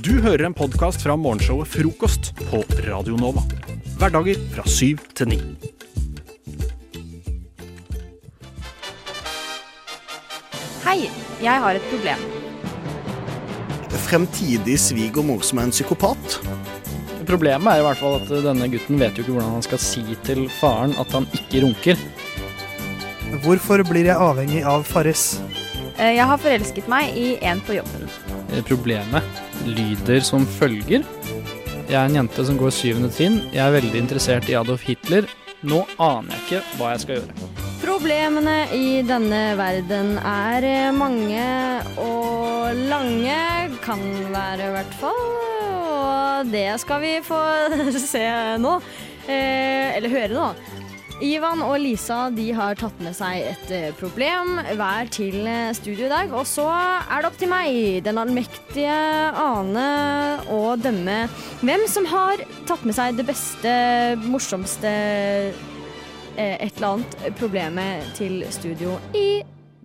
[0.00, 3.42] Du hører en podkast fra morgenshowet Frokost på Radio Nova.
[4.00, 5.40] Hverdager fra syv til ni.
[10.84, 11.06] Hei,
[11.42, 12.24] jeg har et problem.
[14.08, 16.38] Fremtidig svigermor som er en psykopat.
[17.28, 20.02] Problemet er i hvert fall at denne gutten vet jo ikke hvordan han skal si
[20.26, 22.00] til faren at han ikke runker.
[23.44, 25.38] Hvorfor blir jeg avhengig av Farris?
[25.96, 28.10] Eh, Jeg har forelsket meg i en på jobben.
[28.52, 29.22] Eh, Problemet
[29.66, 31.04] lyder som følger.
[31.88, 33.40] Jeg er en jente som går syvende trinn.
[33.52, 35.28] Jeg er veldig interessert i Adolf Hitler.
[35.62, 37.50] Nå aner jeg ikke hva jeg skal gjøre.
[37.82, 41.44] Problemene i denne verden er eh, mange
[42.00, 43.38] og lange,
[43.84, 44.02] kan
[44.32, 45.22] være i hvert fall.
[45.82, 47.40] Og det skal vi få
[48.12, 48.26] se
[48.62, 48.78] nå.
[49.28, 50.48] Eh, eller høre nå.
[51.22, 56.08] Ivan og Lisa de har tatt med seg et eh, problem hver til eh, studio
[56.08, 56.32] i dag.
[56.34, 58.94] Og så er det opp til meg, den allmektige
[59.38, 59.84] Ane,
[60.50, 61.20] å dømme
[61.62, 63.74] hvem som har tatt med seg det beste,
[64.24, 69.44] morsomste eh, et eller annet problemet til studio i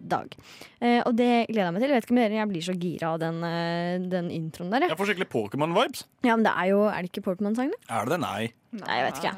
[0.09, 0.34] dag.
[0.81, 1.94] Eh, og det gleder jeg meg til.
[1.94, 3.44] Jeg vet ikke om dere, jeg blir så gira av den,
[4.09, 4.88] den introen der.
[4.88, 4.95] jeg.
[4.95, 6.08] Jeg får skikkelig Pokémon-vibes.
[6.25, 7.75] Ja, men det er jo Er det ikke Pokémon-sang?
[7.92, 8.23] Er det det?
[8.25, 8.50] Nei.
[8.81, 9.36] Nei, jeg vet ikke.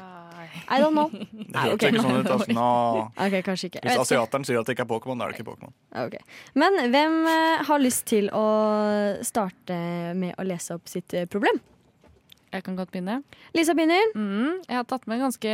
[0.68, 1.08] I don't know.
[1.10, 1.86] Det høres ok.
[1.88, 2.30] ikke sånn ut.
[2.34, 2.54] Altså.
[2.56, 2.68] no.
[3.14, 3.82] Ok, kanskje ikke.
[3.86, 5.74] Hvis asiateren sier at det ikke er Pokémon, da er det ikke Pokémon.
[6.04, 6.22] Okay.
[6.58, 8.46] Men hvem eh, har lyst til å
[9.26, 9.80] starte
[10.18, 11.60] med å lese opp sitt eh, problem?
[12.50, 13.20] Jeg kan godt begynne.
[13.54, 14.10] Lisa begynner.
[14.18, 15.50] Mm, jeg har tatt med ganske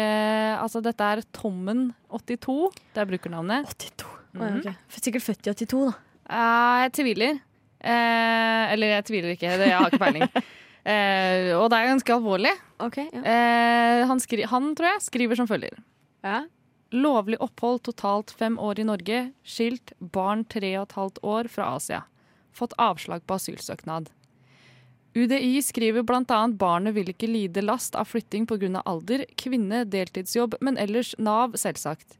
[0.57, 2.55] Altså, dette er Tommen82.
[2.97, 3.69] Det er brukernavnet.
[3.77, 4.13] 82.
[4.37, 4.43] Mhm.
[4.43, 5.01] Oi, okay.
[5.01, 5.97] Sikkert født i 82, da.
[6.27, 7.43] Uh, jeg tviler.
[7.87, 10.31] Uh, eller jeg tviler ikke, det, jeg har ikke peiling.
[10.87, 12.53] Eh, og det er ganske alvorlig.
[12.79, 13.23] Okay, ja.
[13.23, 14.21] Eh, han,
[14.53, 15.81] han, tror jeg, skriver som følger.
[16.27, 16.45] ja.
[16.95, 19.23] Lovlig opphold totalt fem år i Norge.
[19.43, 19.91] Skilt.
[19.99, 22.05] Barn tre og et halvt år fra Asia.
[22.55, 24.13] Fått avslag på asylsøknad.
[25.17, 26.39] UDI skriver bl.a.
[26.61, 28.83] barnet vil ikke lide last av flytting pga.
[28.85, 32.19] alder, kvinne, deltidsjobb, men ellers Nav, selvsagt.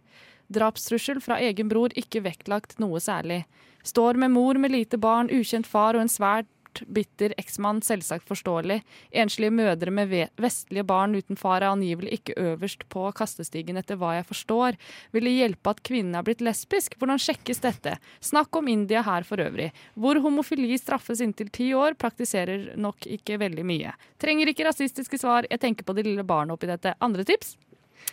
[0.49, 3.45] Drapstrussel fra egen bror ikke vektlagt noe særlig.
[3.85, 6.49] Står med mor med lite barn, ukjent far og en svært
[6.87, 8.81] bitter eksmann, selvsagt forståelig.
[9.17, 14.15] Enslige mødre med vestlige barn uten far er angivelig ikke øverst på kastestigen etter hva
[14.19, 14.79] jeg forstår.
[15.15, 16.99] Vil det hjelpe at kvinnen er blitt lesbisk?
[17.01, 17.97] Hvordan sjekkes dette?
[18.25, 19.71] Snakk om India her for øvrig.
[19.95, 23.95] Hvor homofili straffes inntil ti år, praktiserer nok ikke veldig mye.
[24.23, 26.97] Trenger ikke rasistiske svar, jeg tenker på det lille barnet oppi dette.
[27.01, 27.57] Andre tips?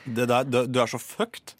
[0.03, 1.55] Det der, du, du er så fucked.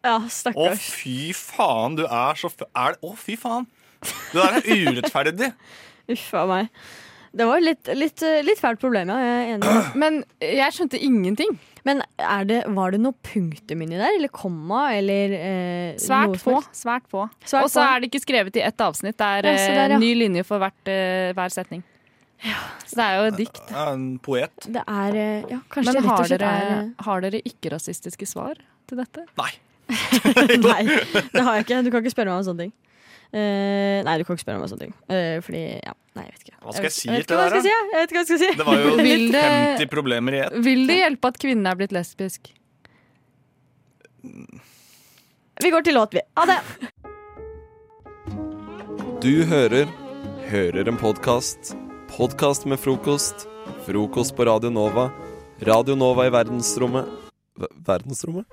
[0.00, 3.66] Ja, Å, fy faen, du er så er, Å, fy faen.
[4.00, 5.50] Det der er urettferdig.
[6.12, 6.68] Uff a meg.
[7.30, 9.18] Det var litt, litt, litt fælt problem, ja.
[9.22, 9.74] Jeg er enig.
[10.02, 11.52] Men jeg skjønte ingenting.
[11.86, 14.16] Men er det, var det noe punktum inni der?
[14.18, 14.88] Eller komma?
[14.98, 16.56] Eller eh, Svært noe som få.
[16.58, 16.80] helst?
[16.82, 17.28] Svært få.
[17.46, 17.86] Svært Og så få.
[17.86, 19.16] er det ikke skrevet i ett avsnitt.
[19.22, 20.00] Det er Ja, så eh, der, ja.
[20.02, 21.86] ny linje for hvert, eh, hver setning.
[22.88, 23.62] Så det er jo et dikt.
[23.68, 24.66] Jeg er en poet.
[24.66, 27.24] Det er eh, Ja, kanskje Men det rett har og slett dere, er eh, har
[27.28, 28.58] dere ikke-rasistiske svar
[28.90, 29.26] til dette?
[29.38, 29.50] Nei.
[30.66, 30.82] Nei,
[31.30, 31.80] det har jeg ikke.
[31.86, 32.74] Du kan ikke spørre meg om sånne ting.
[33.30, 34.94] Eh, nei, du kan ikke spørre meg om sånne ting.
[35.06, 36.56] Uh, fordi Ja, nei, jeg vet ikke.
[36.64, 37.34] Hva skal jeg si til det si.
[37.36, 37.84] der, jeg.
[37.92, 38.50] Vet ikke hva jeg skal si.
[38.58, 39.44] Det var jo Vil det-
[39.78, 40.58] 50 problemer i ett.
[40.66, 42.50] Vil det hjelpe at kvinnen er blitt lesbisk?
[45.60, 46.24] Vi går til låt, vi.
[46.36, 46.60] Ha det.
[49.20, 49.86] Du hører
[50.50, 51.76] Hører en podkast.
[52.10, 53.46] Podkast med frokost.
[53.86, 55.04] Frokost på Radio Nova.
[55.62, 57.06] Radio Nova i verdensrommet
[57.54, 58.50] v Verdensrommet?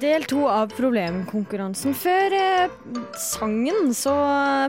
[0.00, 1.92] Del to av problemkonkurransen.
[1.98, 2.70] Før eh,
[3.20, 4.14] sangen så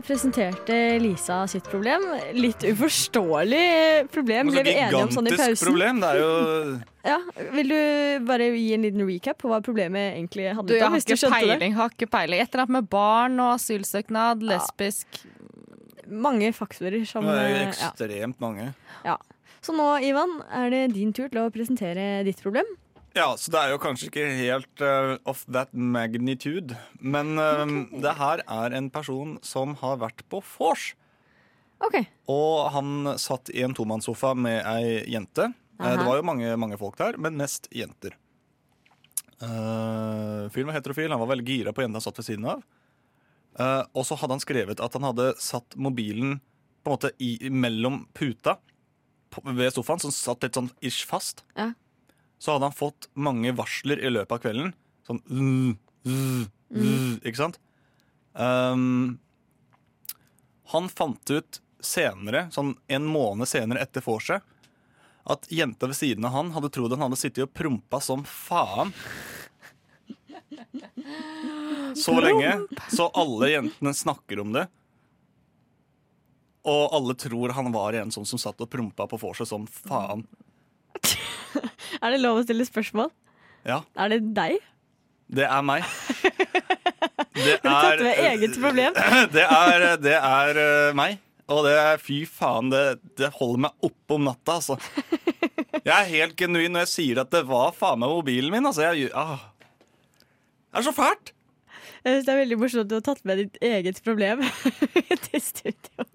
[0.04, 2.04] presenterte Lisa sitt problem.
[2.36, 4.50] Litt uforståelig problem.
[4.50, 5.70] Men Ble vi enige om sånn i gigantisk pausen?
[5.70, 6.02] problem.
[6.02, 6.32] Det er jo
[7.12, 7.16] Ja,
[7.56, 10.84] Vil du bare gi en liten recap på hva problemet egentlig Du, handlet om?
[10.84, 11.72] har Hvis du skjønte det?
[11.80, 12.44] Har ikke peiling.
[12.44, 15.22] Et eller annet med barn og asylsøknad, lesbisk
[16.12, 18.30] Mange faktorer som det er jo eh, ja.
[18.42, 18.68] mange.
[19.06, 19.16] Ja.
[19.64, 22.68] Så nå, Ivan, er det din tur til å presentere ditt problem.
[23.12, 26.78] Ja, så det er jo kanskje ikke helt uh, of that magnitude.
[26.96, 30.92] Men uh, det her er en person som har vært på vors.
[31.82, 32.06] Okay.
[32.30, 35.50] Og han satt i en tomannssofa med ei jente.
[35.80, 35.96] Eh, Aha.
[35.98, 38.14] det var jo mange, mange folk der, men mest jenter.
[39.42, 42.62] Uh, fyren var heterofil, han var veldig gira på jenta han satt ved siden av.
[43.58, 46.38] Uh, og så hadde han skrevet at han hadde satt mobilen
[46.82, 48.56] på en måte i, mellom puta
[49.34, 51.42] på, ved sofaen, som satt litt sånn ish fast.
[51.58, 51.72] Ja.
[52.42, 54.72] Så hadde han fått mange varsler i løpet av kvelden.
[55.06, 55.20] Sånn
[57.22, 57.60] Ikke sant?
[58.34, 59.20] Um,
[60.72, 64.42] han fant ut senere, sånn en måned senere etter vorset,
[65.22, 68.90] at jenta ved siden av han hadde trodd han hadde sittet og prompa som faen.
[71.94, 72.56] så lenge,
[72.90, 74.66] så alle jentene snakker om det.
[76.66, 80.26] Og alle tror han var en sånn som satt og prompa på vorset som faen.
[82.02, 83.10] Er det lov å stille spørsmål?
[83.68, 84.60] Ja, Er det deg?
[85.32, 85.84] det er meg.
[87.32, 88.96] Det Har du tatt med eget problem?
[89.36, 91.16] Det er, det er eh, meg.
[91.52, 92.82] Og det er fy faen, det,
[93.18, 94.76] det holder meg oppe om natta, altså.
[95.82, 98.68] Jeg er helt genuin når jeg sier at det var faen meg mobilen min.
[98.68, 99.48] Altså, jeg, ah.
[100.68, 101.32] Det er så fælt!
[102.04, 104.44] Jeg synes Det er veldig morsomt at du har tatt med ditt eget problem
[105.28, 106.06] til studio.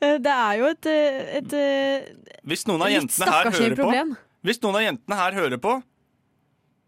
[0.00, 3.76] Eh, Det er jo et, eh, et, et Hvis noen av jentene her hører hører
[3.76, 4.16] på problem.
[4.46, 5.76] Hvis noen av jentene her hører på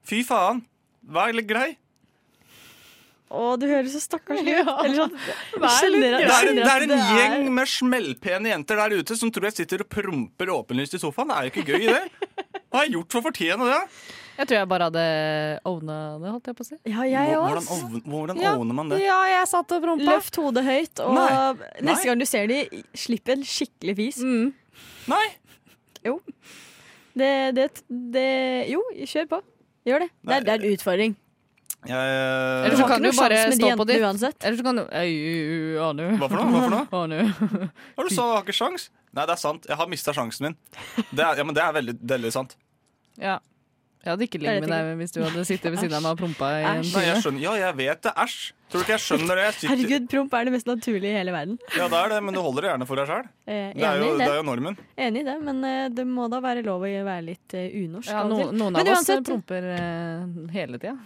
[0.09, 0.63] Fy faen,
[1.05, 1.77] vær litt grei.
[3.29, 4.69] Å, du høres så stakkarslig ut.
[4.97, 5.73] Ja.
[5.77, 9.59] Sånn, Det er, det er en gjeng med smellpene jenter der ute som tror jeg
[9.59, 11.29] sitter og promper åpenlyst i sofaen.
[11.29, 12.31] Det er jo ikke gøy, det.
[12.69, 13.83] Hva har jeg gjort for å fortjene det?
[14.39, 15.05] Jeg tror jeg bare hadde
[15.67, 16.77] owna det, holdt jeg på å si.
[16.87, 18.53] Ja, jeg Hvordan, ov- hvordan Ja.
[18.55, 19.01] owner man det?
[19.03, 20.05] Ja, jeg satt og prompa.
[20.13, 21.29] Løft hodet høyt, og Nei.
[21.29, 21.69] Nei.
[21.91, 22.61] neste gang du ser de,
[22.95, 24.21] slipp en skikkelig fis.
[24.23, 24.53] Mm.
[25.11, 25.25] Nei!
[27.19, 28.29] Det, det, det
[28.71, 29.41] Jo, kjør på.
[29.89, 30.11] Gjør det.
[30.23, 31.17] Det er, det er en utfordring.
[31.87, 33.69] Jeg, Eller Du så har kan ikke du noe bare sjans med de stå på
[33.71, 34.05] jentene ditt.
[34.07, 34.45] uansett.
[34.45, 35.13] Eller så kan du Øy,
[35.89, 36.05] Anu.
[36.19, 36.49] Hva for noe?
[36.53, 36.87] Hva for noe?
[37.03, 37.19] Anu.
[37.27, 38.23] Hva var det du sa?
[38.23, 38.89] du har ikke sjans?
[39.15, 39.67] Nei, det er sant.
[39.71, 40.57] Jeg har mista sjansen min.
[41.11, 42.57] Det er, ja, men det er veldig, veldig sant.
[43.19, 43.39] Ja.
[44.05, 46.21] Jeg hadde ikke ligget med deg hvis du hadde sittet ved siden av meg og
[46.21, 46.93] prompa i en Æsj.
[46.95, 47.43] Nei, jeg skjønner.
[47.43, 48.13] Ja, jeg vet det.
[48.25, 48.37] Æsj.
[48.69, 49.45] Tror du ikke jeg skjønner det?
[49.47, 49.71] Jeg sitter...
[49.73, 51.55] Herregud, promp er det mest naturlige i hele verden.
[51.73, 53.29] Ja, det er det, men du holder det gjerne for deg sjøl.
[53.49, 54.27] Eh, Det, er jo- det det.
[54.29, 54.77] er jo normen.
[55.07, 58.13] Enig i det, men eh, det må da være lov å være litt eh, unorsk.
[58.13, 60.99] Ja, no, noen Men av oss promper uh, hele tida.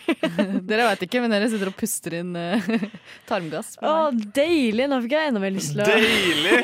[0.70, 2.70] dere veit ikke, men dere sitter og puster inn uh,
[3.30, 3.74] tarmgass.
[3.82, 4.86] Å, deilig!
[4.94, 6.58] Nå fikk jeg enda mer lyst til å Deilig!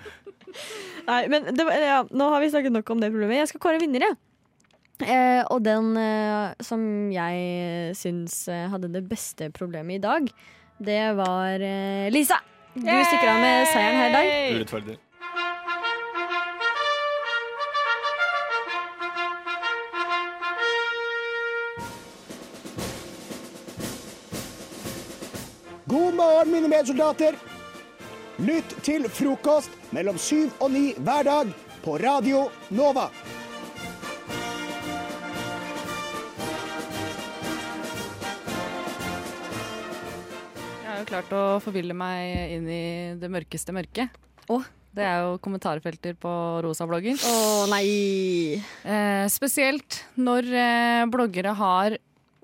[1.10, 3.40] Nei, men det, ja, Nå har vi snakket nok om det problemet.
[3.42, 4.18] Jeg skal kåre vinner, jeg.
[5.00, 6.82] Eh, og den eh, som
[7.12, 10.26] jeg syns eh, hadde det beste problemet i dag,
[10.80, 12.40] det var eh, Lisa.
[12.74, 14.58] Du stikker av med seieren her i dag.
[14.60, 14.98] Urettferdig.
[25.90, 27.34] God morgen, mine medsoldater.
[28.38, 31.50] Lytt til frokost mellom syv og ni hver dag
[31.82, 33.08] på Radio Nova.
[41.10, 42.84] Klart å forville meg inn i
[43.18, 44.14] det mørkeste mørket.
[44.50, 44.62] Oh.
[44.90, 46.30] Det er jo kommentarfelter på
[46.64, 47.18] Rosa-blogger.
[47.22, 48.58] Å nei!
[48.82, 51.94] Eh, spesielt når eh, bloggere har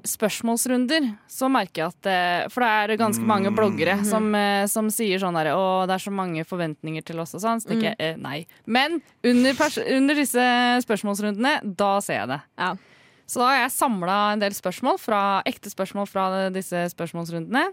[0.06, 4.90] spørsmålsrunder, så merker jeg at eh, For det er ganske mange bloggere som, eh, som
[4.94, 7.62] sier sånn her Å, det er så mange forventninger til oss og sånn.
[7.62, 8.44] Så tenker jeg eh, nei.
[8.70, 10.44] Men under, pers under disse
[10.86, 12.38] spørsmålsrundene, da ser jeg det.
[12.62, 12.76] Ja.
[13.26, 17.66] Så da har jeg samla en del spørsmål, fra, ekte spørsmål fra disse spørsmålsrundene.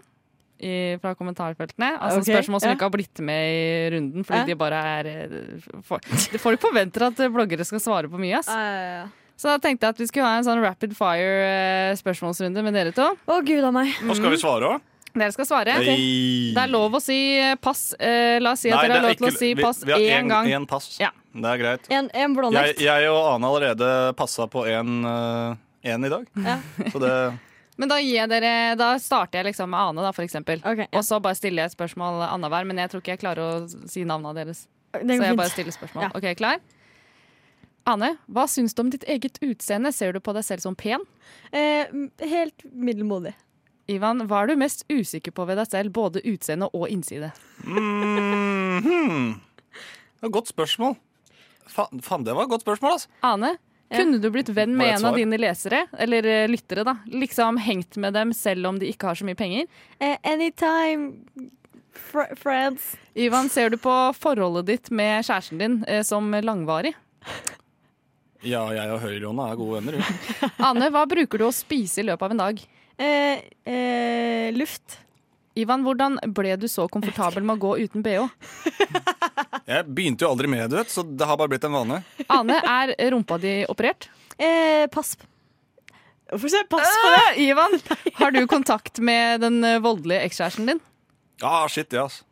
[0.64, 1.90] I, fra kommentarfeltene.
[1.98, 2.76] Altså okay, Spørsmål som ja.
[2.78, 4.46] ikke har blitt med i runden, fordi Ja.
[4.48, 6.00] de bare er eh, for,
[6.40, 8.38] Folk forventer at eh, bloggere skal svare på mye.
[8.40, 8.48] ass.
[8.48, 9.04] Eh,
[9.36, 12.74] Så da tenkte jeg at vi skulle ha en sånn rapid fire eh, spørsmålsrunde med
[12.78, 13.10] dere to.
[13.26, 13.90] Å, gud av meg.
[14.08, 14.90] Og skal vi svare òg?
[15.14, 15.74] Dere skal svare.
[15.78, 17.92] Det er lov å si eh, pass.
[18.02, 19.92] Eh, la oss si at Nei, dere har lov til å si vi- pass vi
[19.94, 20.48] har én en- gang.
[20.56, 20.96] en pass.
[20.98, 21.10] Ja.
[21.34, 21.86] Det er greit.
[21.90, 26.26] En, en Jeg, jeg og Ane allerede passa på én i dag.
[26.34, 26.58] Ja.
[26.90, 27.14] Så det
[27.80, 30.62] Men da, gir jeg dere, da starter jeg liksom med Ane, da, for eksempel.
[30.62, 31.00] Okay, ja.
[31.00, 33.88] Og så bare stiller jeg et spørsmål annenhver, men jeg tror ikke jeg klarer å
[33.90, 34.66] si navnene deres.
[34.94, 36.06] Så jeg jeg bare stiller spørsmål.
[36.06, 36.10] Ja.
[36.14, 36.60] Ok, klar?
[37.90, 39.90] Ane, hva syns du om ditt eget utseende?
[39.92, 41.02] Ser du på deg selv som pen?
[41.52, 41.90] Eh,
[42.22, 43.34] helt middelmodig.
[43.90, 47.34] Ivan, hva er du mest usikker på ved deg selv, både utseende og innside?
[47.66, 49.26] mm, hmm.
[49.34, 50.96] Det var et godt spørsmål.
[51.68, 53.10] Faen, faen, det var et godt spørsmål, altså.
[53.26, 53.50] Ane,
[53.92, 56.96] kunne du blitt venn med en av dine lesere, eller eh, lyttere, da?
[57.10, 59.68] Liksom hengt med dem selv om de ikke har så mye penger?
[60.00, 61.12] Uh, anytime
[61.94, 62.94] fr friends.
[63.14, 66.94] Ivan, ser du på forholdet ditt med kjæresten din uh, som langvarig?
[68.44, 69.98] Ja, jeg og Høyre-Jonna er gode venner.
[69.98, 70.48] jo.
[70.68, 72.60] Ane, hva bruker du å spise i løpet av en dag?
[73.00, 73.40] Eh,
[73.72, 74.98] eh, luft.
[75.54, 78.26] Ivan, hvordan ble du så komfortabel med å gå uten bh?
[79.64, 82.02] Jeg begynte jo aldri med det, så det har bare blitt en vane.
[82.28, 84.10] Ane, er rumpa di operert?
[84.36, 85.14] Eh, pass.
[86.28, 87.22] Hvorfor sier jeg pass på det?
[87.30, 87.78] Øh, Ivan,
[88.18, 90.82] har du kontakt med den eh, voldelige ekskjæresten din?
[91.44, 92.24] Ah, shit, ja, altså.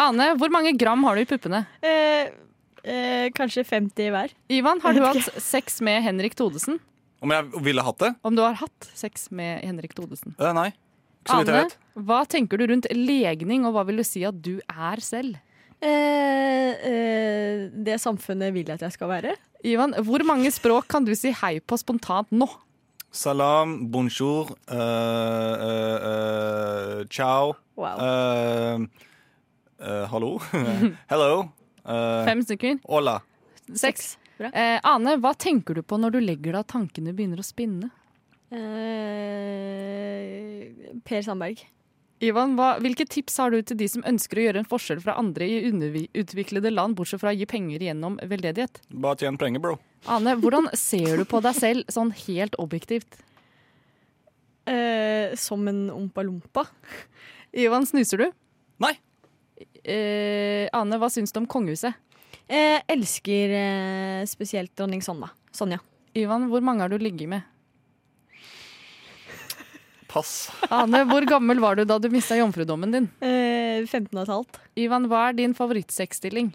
[0.00, 1.64] Ane, hvor mange gram har du i puppene?
[1.84, 2.30] Eh,
[2.84, 4.34] eh, kanskje 50 hver.
[4.54, 6.78] Ivan, har du hatt sex med Henrik Thodesen?
[7.24, 8.12] Om jeg ville hatt det?
[8.22, 10.36] Om du har hatt sex med Henrik Thodesen?
[10.38, 10.70] Eh, nei.
[11.24, 14.22] Ikke så vidt jeg Ane, hva tenker du rundt legning, og hva vil du si
[14.28, 15.40] at du er selv?
[15.82, 19.32] Eh, eh, det samfunnet vil jeg at jeg skal være.
[19.64, 22.48] Ivan, hvor mange språk kan du si hei på spontant nå?
[23.14, 27.54] Salam, bonjour, uh, uh, uh, ciao.
[27.78, 27.96] Wow.
[30.10, 30.30] hallo.
[31.12, 31.32] Hello.
[31.86, 32.78] eh, Fem stykker.
[32.88, 33.20] hola.
[33.74, 34.16] Seks.
[34.38, 34.48] Bra.
[34.50, 37.90] Eh, Ane, hva tenker du på når du legger deg og tankene begynner å spinne?
[38.54, 38.58] Eh,
[41.06, 41.62] per Sandberg.
[42.22, 45.16] Ivan, hva, hvilke tips har du til de som ønsker å gjøre en forskjell fra
[45.18, 48.80] andre i underutviklede land, bortsett fra å gi penger gjennom veldedighet?
[49.02, 49.74] Bare tjen penger, bro.
[50.06, 53.18] Ane, hvordan ser du på deg selv sånn helt objektivt?
[54.70, 56.68] Eh, som en ompa-lompa.
[57.64, 58.28] Ivan, snuser du?
[58.82, 58.94] Nei.
[59.84, 61.98] Eh, Ane, hva syns du om kongehuset?
[62.44, 65.30] Eh, elsker eh, spesielt dronning Sonja.
[65.54, 65.80] Sonja.
[66.14, 67.44] Ivan, hvor mange har du ligget med?
[70.14, 70.48] Pass.
[70.70, 73.08] Ane, hvor gammel var du da du mista jomfrudommen din?
[73.24, 74.58] Eh, 15 og et halvt.
[74.78, 76.52] Ivan, hva er din favorittsexstilling?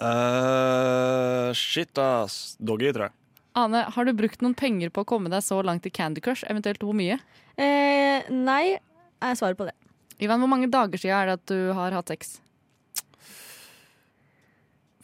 [0.00, 2.54] Uh, shit, ass.
[2.62, 3.16] Doggy, tror jeg.
[3.58, 6.44] Ane, har du brukt noen penger på å komme deg så langt i Candy Crush?
[6.48, 7.18] Eventuelt hvor mye?
[7.58, 9.74] Eh, nei, jeg svarer på det.
[10.22, 12.36] Ivan, hvor mange dager siden er det at du har hatt sex?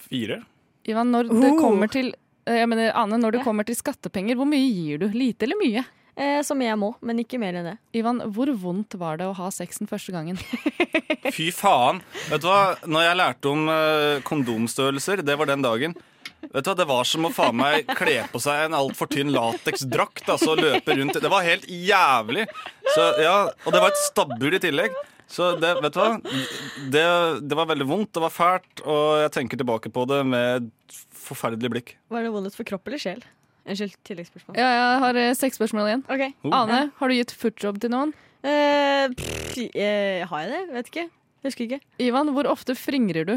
[0.06, 0.44] Fire.
[0.86, 1.58] Ivan, når det Oh.
[1.60, 2.12] kommer til
[2.46, 3.44] eh, jeg mener, Ane, når det Ja.
[3.50, 5.08] kommer til skattepenger, hvor mye gir du?
[5.10, 5.84] Lite eller mye?
[6.16, 7.74] Eh, som jeg må, men ikke mer enn det.
[8.00, 10.38] Ivan, hvor vondt var det å ha sexen første gangen?
[11.36, 12.00] Fy faen.
[12.30, 12.76] Vet du hva?
[12.88, 15.96] Når jeg lærte om eh, kondomstørrelser, det var den dagen.
[16.46, 19.34] Vet du hva, Det var som å faen meg kle på seg en altfor tynn
[19.34, 21.20] lateksdrakt altså, og løpe rundt.
[21.20, 22.48] Det var helt jævlig.
[22.94, 24.96] Så, ja, og det var et stabbur i tillegg.
[25.28, 26.10] Så det, vet du hva?
[26.94, 27.06] Det,
[27.44, 31.00] det var veldig vondt, det var fælt, og jeg tenker tilbake på det med et
[31.26, 31.96] forferdelig blikk.
[32.14, 33.24] Var det vondest for kropp eller sjel?
[33.66, 34.56] Unnskyld, tilleggsspørsmål.
[34.60, 36.02] Ja, jeg har eh, seks spørsmål igjen.
[36.12, 36.22] Ok.
[36.54, 38.12] Ane, har du gitt footjob til noen?
[38.46, 40.60] Eh, pff, eh, har jeg det?
[40.76, 41.06] Vet ikke.
[41.46, 41.80] Husker ikke.
[42.06, 43.34] Ivan, hvor ofte fringrer du?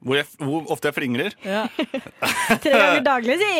[0.00, 1.34] Hvor, jeg, hvor ofte jeg fringrer?
[2.64, 3.50] Tre ganger daglig, si!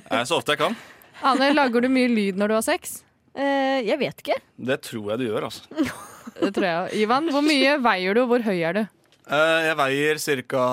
[0.00, 0.76] Eh, Så ofte jeg kan.
[1.24, 2.98] Ane, lager du mye lyd når du har sex?
[3.38, 4.36] Eh, jeg vet ikke.
[4.70, 5.68] Det tror jeg du gjør, altså.
[6.42, 7.02] Det tror jeg.
[7.02, 8.82] Ivan, hvor mye veier du, og hvor høy er du?
[9.28, 10.64] Eh, Jeg veier ca.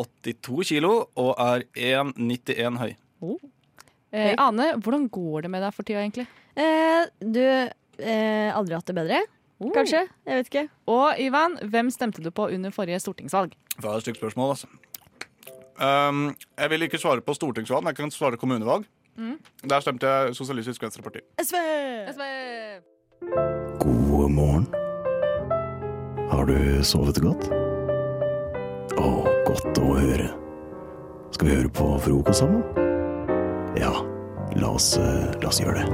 [0.00, 2.92] 82 kilo og er 1,91 høy.
[4.12, 6.26] Eh, Ane, hvordan går det med deg for tida, egentlig?
[6.56, 9.22] Eh, du eh, aldri hatt det bedre?
[9.74, 10.04] Kanskje?
[10.28, 10.66] Jeg vet ikke.
[10.88, 13.56] Og Ivan, hvem stemte du på under forrige stortingsvalg?
[13.74, 14.70] Det var et stygt spørsmål, altså.
[15.78, 18.86] Um, jeg vil ikke svare på stortingsvalg, men jeg kan svare kommunevalg.
[19.66, 21.18] Der stemte jeg Sosialistisk Venstreparti.
[21.42, 21.56] SV!
[23.82, 24.66] God morgen.
[26.30, 27.50] Har du sovet godt?
[28.94, 29.08] Å,
[29.46, 30.28] godt å høre.
[31.34, 32.87] Skal vi høre på frokost sammen?
[33.76, 33.92] Ja,
[34.56, 35.88] la oss, eh, la oss gjøre det.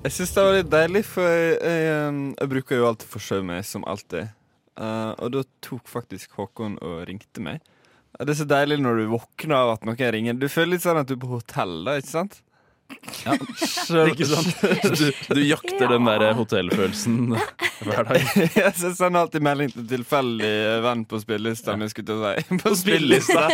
[0.00, 3.64] Jeg syns det var litt deilig, for jeg, jeg, jeg bruker jo alltid forsøve meg,
[3.68, 4.30] som alltid.
[4.80, 7.60] Uh, og da tok faktisk Håkon og ringte meg.
[8.16, 10.38] Det er så deilig når du våkner av at noen ringer.
[10.40, 12.40] Du føler litt sånn at du er på hotell, da, ikke sant?
[13.24, 13.36] Ja,
[14.10, 14.64] ikke sant?
[14.98, 17.36] Du, du jakter den der hotellfølelsen
[17.88, 18.28] hver dag.
[18.60, 20.52] jeg sender alltid melding til tilfeldig
[20.84, 21.76] venn på spillelista.
[21.92, 22.58] skulle til si.
[22.64, 23.48] På spillelista.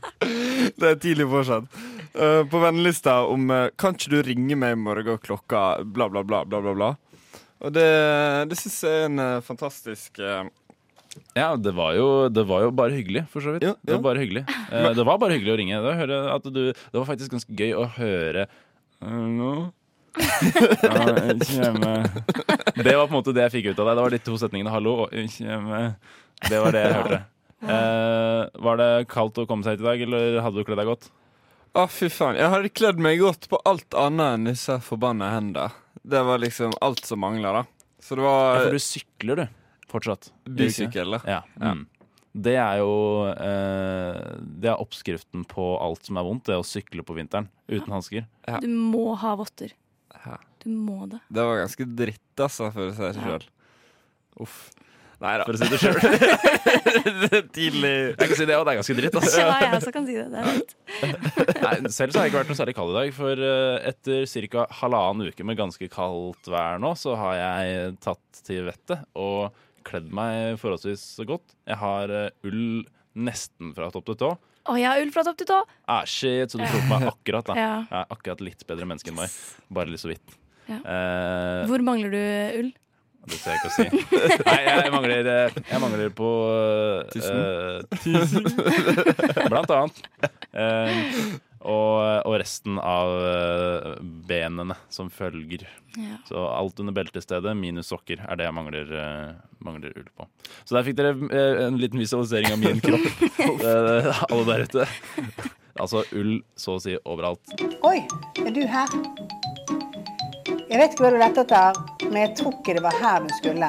[0.78, 1.68] det er tidlig fortsatt.
[2.18, 6.24] Uh, på vennelista om uh, Kan ikke du ringe meg i morgen klokka bla, bla,
[6.24, 6.88] bla, bla, bla, bla.
[7.64, 7.88] Og det,
[8.50, 10.46] det syns jeg er en uh, fantastisk eh,
[11.34, 13.66] Ja, det var, jo, det var jo bare hyggelig, for så vidt.
[13.66, 15.80] Ja, Det var bare hyggelig eh, Det var bare hyggelig å ringe.
[15.82, 18.46] Det, var, du, det var faktisk ganske gøy å høre
[19.02, 19.52] Hallo?
[20.18, 22.04] Ja.
[22.78, 23.96] Det var på en måte det jeg fikk ut av deg.
[23.98, 24.72] Det var de to setningene.
[24.72, 25.12] Hallo og.
[25.12, 27.20] Det var det jeg hørte.
[27.58, 30.90] Eh, var det kaldt å komme seg hit i dag, eller hadde du kledd deg
[30.92, 31.08] godt?
[31.74, 32.38] Å, fy faen.
[32.38, 35.74] Jeg hadde kledd meg godt på alt annet enn disse forbanna hendene.
[36.08, 37.64] Det var liksom alt som mangla, da.
[38.00, 39.46] Så det Ja, for du sykler, du.
[39.90, 40.30] Fortsatt.
[40.44, 41.20] Bysykkel, da.
[41.26, 41.40] Ja.
[41.60, 41.86] Mm.
[42.38, 42.92] Det er jo
[43.32, 44.18] eh,
[44.60, 48.26] Det er oppskriften på alt som er vondt, det å sykle på vinteren uten hansker.
[48.46, 48.60] Ja.
[48.62, 49.74] Du må ha votter.
[50.64, 51.20] Du må det.
[51.28, 53.46] Det var ganske dritt, altså, for å si det sjøl.
[54.44, 54.58] Uff.
[55.18, 55.46] Nei da.
[55.48, 55.96] For å si det sjøl.
[57.56, 57.94] Tidlig.
[58.12, 59.16] Jeg kan si det òg, det er ganske dritt.
[59.18, 59.40] Altså.
[59.42, 60.26] Ja, jeg også kan si det.
[60.30, 60.74] det er litt.
[61.64, 64.46] Nei, selv så har jeg ikke vært noe særlig kald i dag, for eh, etter
[64.54, 64.66] ca.
[64.82, 69.56] halvannen uke med ganske kaldt vær nå, så har jeg tatt til vettet og
[69.88, 71.56] kledd meg forholdsvis godt.
[71.66, 72.84] Jeg har eh, ull
[73.18, 74.34] nesten fra topp til tå.
[74.68, 75.62] Å, jeg har ull fra topp til tå.
[75.88, 77.56] Ah, shit, så du tok meg akkurat, da.
[77.58, 77.72] Ja.
[77.88, 79.32] Jeg er akkurat litt bedre menneske enn meg.
[79.72, 80.38] Bare litt så vidt.
[80.68, 80.78] Ja.
[80.84, 82.20] Eh, Hvor mangler du
[82.62, 82.70] ull?
[83.28, 83.86] det tør jeg ikke å si.
[84.46, 87.82] Nei, jeg mangler, eh, jeg mangler på eh,
[89.52, 89.98] Blant annet.
[90.56, 91.00] Eh,
[91.58, 93.88] og, og resten av eh,
[94.30, 95.66] benene som følger.
[95.98, 96.16] Ja.
[96.28, 99.32] Så alt under beltestedet minus sokker er det jeg mangler, eh,
[99.66, 100.28] mangler ull på.
[100.64, 103.08] Så der fikk dere eh, en liten visualisering av min kropp,
[103.44, 104.88] eh, alle der ute.
[105.78, 107.42] Altså ull så å si overalt.
[107.86, 107.98] Oi,
[108.46, 108.88] er du her?
[110.68, 111.76] Jeg vet ikke hva du lette etter,
[112.10, 113.68] men jeg tror ikke det var her du skulle.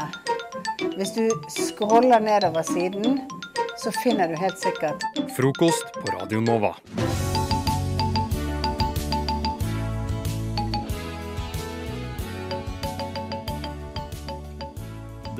[1.00, 3.22] Hvis du scroller nedover siden,
[3.80, 5.06] så finner du helt sikkert
[5.38, 6.74] Frokost på Radio Nova.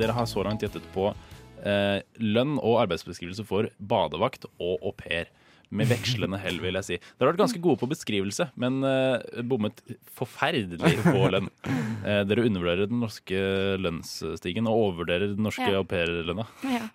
[0.00, 5.28] Dere har så langt gjettet på eh, lønn og arbeidsbeskrivelse for badevakt og au pair.
[5.70, 6.96] Med vekslende hell, vil jeg si.
[6.98, 9.78] Dere har vært ganske gode på beskrivelse, men uh, bommet
[10.18, 11.46] forferdelig på lønn.
[12.02, 13.38] Uh, dere undervurderer den norske
[13.78, 15.78] lønnsstigen og overvurderer den norske Ja.
[15.78, 16.48] au pair-lønna.
[16.66, 16.88] Ja.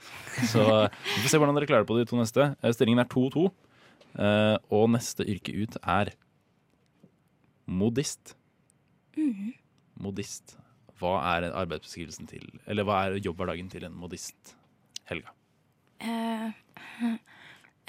[0.51, 2.50] Så vi får se hvordan dere klarer det på de to neste.
[2.60, 3.46] Uh, Stillingen er 2-2,
[4.20, 6.12] uh, og neste yrke ut er
[7.67, 8.36] modist.
[9.15, 9.53] Mhm.
[10.03, 10.58] Modist.
[11.00, 14.53] Hva er arbeidsbeskrivelsen til Eller hva er jobbhverdagen til en modist?
[15.10, 15.32] Helga.
[16.03, 16.51] Eh,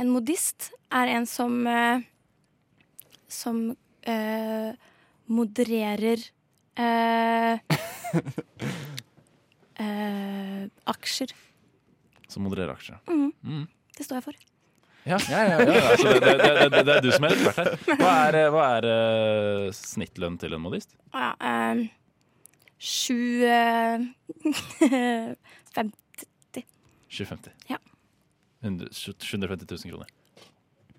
[0.01, 2.05] en modist er en som eh,
[3.29, 3.77] Som
[4.07, 4.71] eh,
[5.27, 6.21] modererer
[6.79, 7.59] eh,
[9.83, 11.33] eh, aksjer.
[12.29, 13.01] Som modererer aksjer.
[13.11, 13.33] Mm.
[13.43, 13.65] Mm.
[13.97, 14.39] Det står jeg for.
[15.07, 15.83] Ja, ja, ja, ja.
[15.91, 17.99] Altså, det, det, det, det, er du som er ekspert her.
[17.99, 20.97] Hva er, eh, hva er uh, snittlønn til en modist?
[21.15, 21.33] Ja.
[21.51, 21.85] eh,
[22.77, 24.03] Sju uh,
[25.75, 25.93] Fem
[27.09, 27.55] 750.
[27.71, 27.79] Ja.
[28.67, 30.13] 100 750 000 kroner.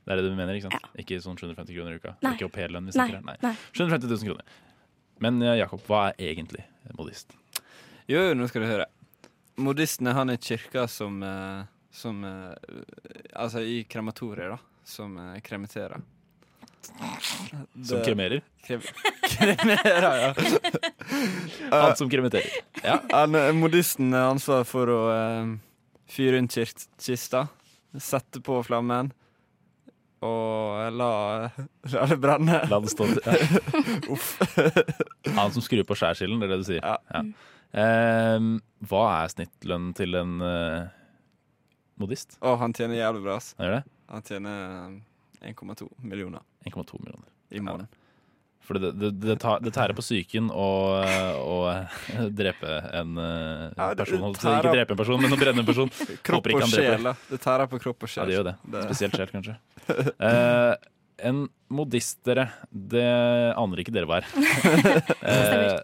[0.07, 0.85] Det er det du mener, ikke sant?
[1.03, 2.13] Ikke sånn 750 kroner i uka?
[2.23, 2.33] Nei.
[2.37, 3.25] Ikke aupairlønn vi Nei, snakker?
[3.27, 3.35] Nei.
[3.43, 3.53] nei.
[3.75, 4.59] 750 000 kroner.
[5.25, 6.63] Men eh, Jakob, hva er egentlig
[6.95, 7.33] modist?
[8.07, 8.85] Jo, jo, nå skal du høre.
[9.59, 12.53] Modisten er han i kirka som, eh, som eh,
[13.35, 14.61] Altså i krematoriet, da.
[14.87, 15.99] Som kremeterer.
[17.83, 18.39] Som kremerer?
[18.63, 18.81] Krem
[19.33, 20.33] kremerer, ja.
[21.73, 22.47] Han som kremeterer.
[22.83, 23.01] Ja.
[23.11, 25.51] Han, modisten har ansvar for å uh,
[26.07, 27.47] fyre inn kist- kista,
[28.03, 29.11] sette på flammen
[30.25, 31.09] og la,
[31.93, 32.61] la det brenne.
[32.71, 33.21] La det stå til.
[34.13, 34.31] Uff.
[35.37, 36.81] Han som skrur på skjærsilden, det er det du sier?
[36.81, 37.21] Ja.
[37.77, 38.55] Ehm,
[38.89, 40.87] hva er snittlønnen til en eh,
[42.01, 42.39] modist?
[42.41, 43.37] Å, han tjener jævlig bra.
[43.61, 43.85] Han?
[44.09, 44.65] Han tjener
[45.43, 47.29] eh, 1,2 millioner 1,2 millioner.
[47.53, 47.91] i måneden.
[48.67, 50.67] For det, det, det, tar, det tærer på psyken å,
[51.39, 51.57] å
[52.41, 54.17] drepe en eh, Ja, det- person.
[54.19, 55.91] det holdt- tærer- Ikke drepe en person, men å brenne en person.
[56.27, 57.07] Kropp og sjel.
[57.31, 58.25] Det tærer på kropp og sjel.
[58.25, 58.55] Ja, det gjør det.
[58.75, 59.57] Det- Spesielt sjel, kanskje.
[60.19, 60.75] Uh,
[61.31, 61.39] en
[61.73, 63.07] modist, dere, det
[63.57, 64.27] aner ikke dere hva er.
[65.23, 65.79] uh,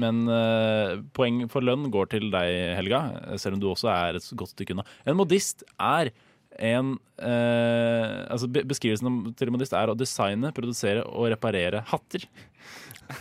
[0.00, 3.02] men uh, poeng for lønn går til deg, Helga,
[3.40, 4.86] selv om du også er et godt stykke unna.
[5.08, 6.12] En modist er
[6.58, 12.24] en eh, altså Beskrivelsen om- til en modist er å designe, produsere og reparere hatter.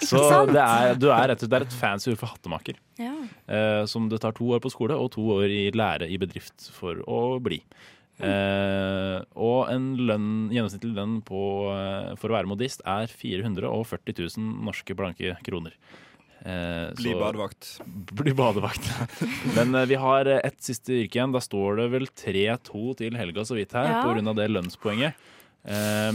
[0.04, 0.20] Så
[0.52, 2.76] det er, du er rett det er et fancy ord for hattemaker.
[3.00, 3.14] Ja.
[3.48, 6.70] Eh, som det tar to år på skole og to år i lære i bedrift
[6.76, 7.62] for å bli.
[8.18, 11.40] Eh, og en lønn, gjennomsnittlig lønn på,
[11.72, 15.76] eh, for å være modist er 440 000 norske blanke kroner.
[16.48, 17.70] Eh, Bli så- badevakt.
[18.22, 18.88] Bli badevakt.
[19.58, 21.34] Men eh, vi har eh, ett siste yrke igjen.
[21.36, 24.04] Da står det vel 3-2 til Helga så vidt her, Ja.
[24.08, 25.14] av det lønnspoenget.
[25.68, 26.14] Eh,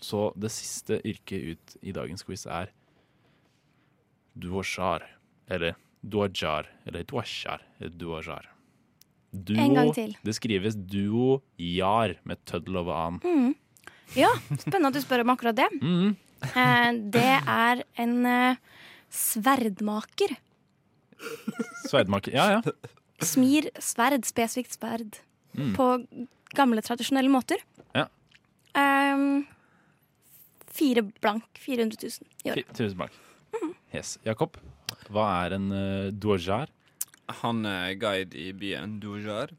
[0.00, 2.70] så det siste yrket ut i dagens quiz er
[4.38, 5.02] duojar.
[5.50, 6.66] Eller duajar.
[6.86, 7.60] Eller duojar.
[7.80, 8.48] Eller duojar.
[9.30, 10.14] Duo, En gang til.
[10.24, 13.18] Det skrives duojar med tøddel over an.
[13.24, 13.50] Mm.
[14.16, 15.68] Ja, spennende at du spør om akkurat det.
[15.82, 16.14] Mm.
[16.48, 18.56] Eh, det er en eh,
[19.10, 20.36] sverdmaker.
[21.88, 22.34] Sverdmaker.
[22.34, 22.62] Ja, ja.
[23.24, 25.18] Smir sverd, spesifikt sverd,
[25.58, 25.72] Mm.
[25.74, 25.84] på
[26.54, 27.56] gamle, tradisjonelle måter.
[27.96, 28.04] Ja.
[28.76, 29.46] Um,
[30.70, 31.44] fire blank.
[31.58, 32.68] 400 000 i året.
[32.76, 33.12] Tusen takk.
[33.94, 34.18] Yes.
[34.22, 34.58] Jakob,
[35.10, 36.68] hva er en uh, duojar?
[37.40, 39.50] Han er guide i byen Dojar.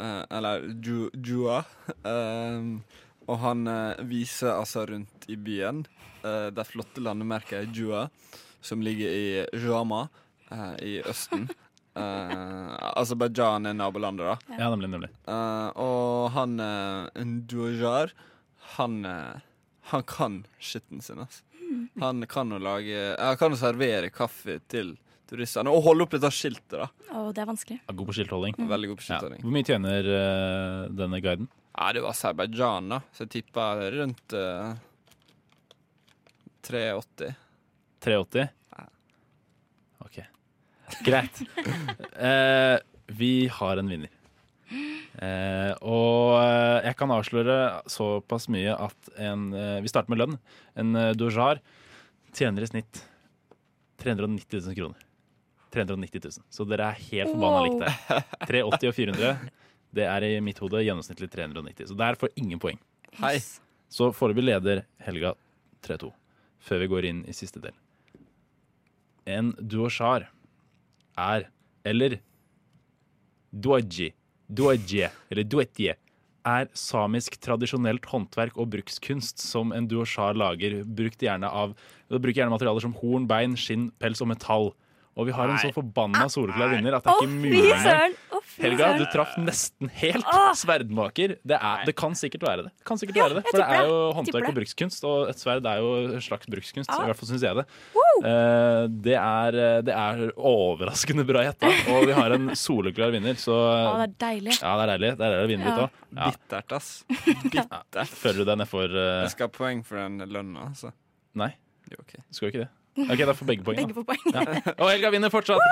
[0.00, 1.60] Uh, eller Ju- Jua.
[2.02, 2.80] Uh,
[3.28, 5.84] og han uh, viser altså rundt i byen
[6.24, 8.08] uh, det flotte landemerket Jua,
[8.62, 9.26] som ligger i
[9.66, 10.06] Jama
[10.52, 11.48] uh, i Østen.
[11.92, 12.72] Uh,
[13.02, 14.56] Aserbajdsjan er nabolandet, da.
[14.58, 14.90] Ja, nemlig.
[14.94, 15.10] nemlig.
[15.28, 18.14] Uh, og han uh, Dujar,
[18.78, 19.40] han, eh,
[19.90, 21.42] han kan skitten sin, altså.
[22.00, 24.94] Han kan å lage Han kan å servere kaffe til
[25.28, 25.72] turistene.
[25.72, 26.86] Og holde opp dette skiltet, da.
[27.16, 27.78] Å, det er vanskelig.
[27.88, 28.56] Ja, God på skiltholding.
[28.70, 29.06] Veldig god på Ja.
[29.08, 29.42] skiltholding.
[29.44, 31.48] Hvor mye tjener eh, denne guiden?
[31.72, 33.00] Ja, det var Aserbajdsjan, da.
[33.16, 34.74] Så jeg tippa rundt uh,
[36.68, 37.34] 380.
[38.02, 38.48] 380?
[40.02, 40.18] OK.
[41.06, 41.42] Greit.
[42.18, 44.10] Eh, vi har en vinner.
[45.22, 47.56] Eh, og eh, jeg kan avsløre
[47.92, 50.38] såpass mye at en eh, Vi starter med lønn.
[50.80, 51.60] En eh, dojar
[52.34, 53.02] tjener i snitt
[54.02, 55.02] 390 000 kroner.
[55.72, 56.46] 390 000.
[56.52, 57.66] Så dere er helt forbanna Wow.
[57.68, 58.24] likt der.
[58.48, 59.36] 380 og 400.
[59.92, 61.88] Det er i mitt hode gjennomsnittlig 390.
[61.92, 62.80] Så der får ingen poeng.
[63.20, 63.36] Hei.
[63.92, 65.34] Så foreløpig leder Helga
[65.84, 66.08] 3-2,
[66.64, 67.74] før vi går inn i siste del.
[69.28, 70.28] En duochar
[71.18, 71.48] er,
[71.84, 72.18] eller
[73.52, 74.12] duaji,
[74.48, 75.96] duaje, eller duetje,
[76.42, 81.76] er samisk tradisjonelt håndverk og brukskunst som en duochar lager, brukt gjerne av,
[82.10, 84.72] bruker gjerne materialer som horn, bein, skinn, pels og metall.
[85.12, 88.14] Og vi har en så forbanna soleklar vinner at det er ikke mulig engang.
[88.62, 90.28] Helga, du traff nesten helt.
[90.56, 91.34] Sverdmaker.
[91.44, 92.72] Det, er, det kan sikkert være det.
[92.88, 95.82] Kan sikkert være det For det er jo håndverk og brukskunst, og et sverd er
[95.84, 96.88] jo en slags brukskunst.
[96.88, 96.98] Ja.
[97.04, 97.66] I hvert fall syns jeg det.
[98.24, 103.56] Eh, det, er, det er overraskende bra gjetta, og vi har en soleklar vinner, så
[103.56, 104.58] Å, det er deilig.
[104.58, 105.14] Ja, det er deilig.
[105.20, 105.72] Det er deilig å vinne Ja.
[105.72, 106.04] litt òg.
[106.12, 106.32] Ja.
[106.32, 106.92] Bittert, ass.
[107.52, 108.20] Bittert.
[108.24, 109.08] Føler du deg nedfor uh...
[109.26, 110.96] Jeg skal ha poeng for den lønna, altså.
[111.36, 111.52] Nei.
[111.88, 111.98] du.
[112.32, 112.70] Skal jo ikke det?
[112.92, 113.78] Ok, Da får begge poeng.
[113.80, 114.24] Begge får poeng.
[114.34, 114.72] Ja.
[114.76, 115.62] Og Helga vinner fortsatt!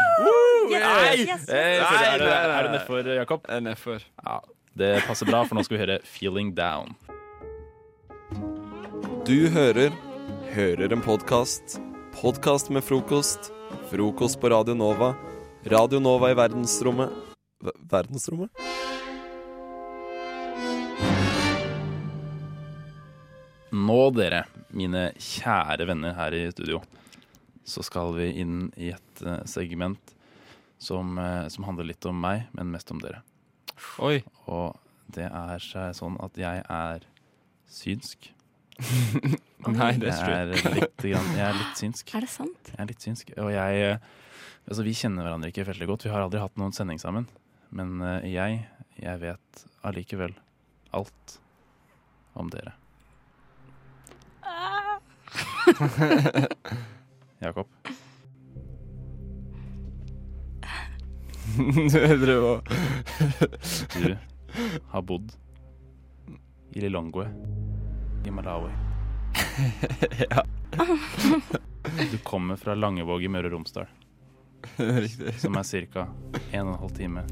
[0.70, 1.14] Yes, Nei!
[1.18, 1.48] yes, yes.
[1.50, 3.48] Nei, er nei, er du nedfor, Jakob?
[3.64, 4.04] Nedfor.
[4.24, 4.38] Ja,
[4.78, 6.94] det passer bra, for nå skal vi høre 'Feeling Down'.
[9.26, 9.90] Du hører
[10.50, 11.76] Hører en podkast.
[12.16, 13.52] Podkast med frokost.
[13.86, 15.12] Frokost på Radio Nova.
[15.70, 17.12] Radio Nova i verdensrommet
[17.62, 18.50] v Verdensrommet?
[23.70, 24.42] Nå, dere,
[24.74, 26.80] mine kjære venner her i studio,
[27.64, 30.14] så skal vi inn i et eh, segment
[30.80, 33.22] som, eh, som handler litt om meg, men mest om dere.
[34.02, 34.20] Oi.
[34.50, 34.76] Og
[35.14, 37.06] det er sånn at jeg er
[37.70, 38.30] synsk.
[39.70, 42.14] Nei, det er litt, grann, jeg er litt synsk.
[42.16, 42.70] Er det sant?
[42.72, 43.34] Jeg er litt synsk.
[43.38, 44.16] Og jeg eh,
[44.70, 46.04] Altså, vi kjenner hverandre ikke veldig godt.
[46.04, 47.24] Vi har aldri hatt noen sending sammen.
[47.74, 47.96] Men
[48.28, 48.60] jeg,
[49.00, 50.34] jeg vet allikevel
[50.94, 51.32] alt
[52.38, 52.76] om dere.
[57.40, 57.66] Jakob,
[61.56, 62.62] Du driver
[64.02, 64.16] du
[64.88, 65.32] har bodd
[66.72, 67.26] i Lilongwe
[68.26, 68.70] i Malawi.
[70.30, 70.44] Ja.
[72.12, 73.86] Du kommer fra Langevåg i Møre og Romsdal,
[74.76, 75.34] Riktig.
[75.40, 76.06] som er ca.
[76.52, 77.24] 1 12 time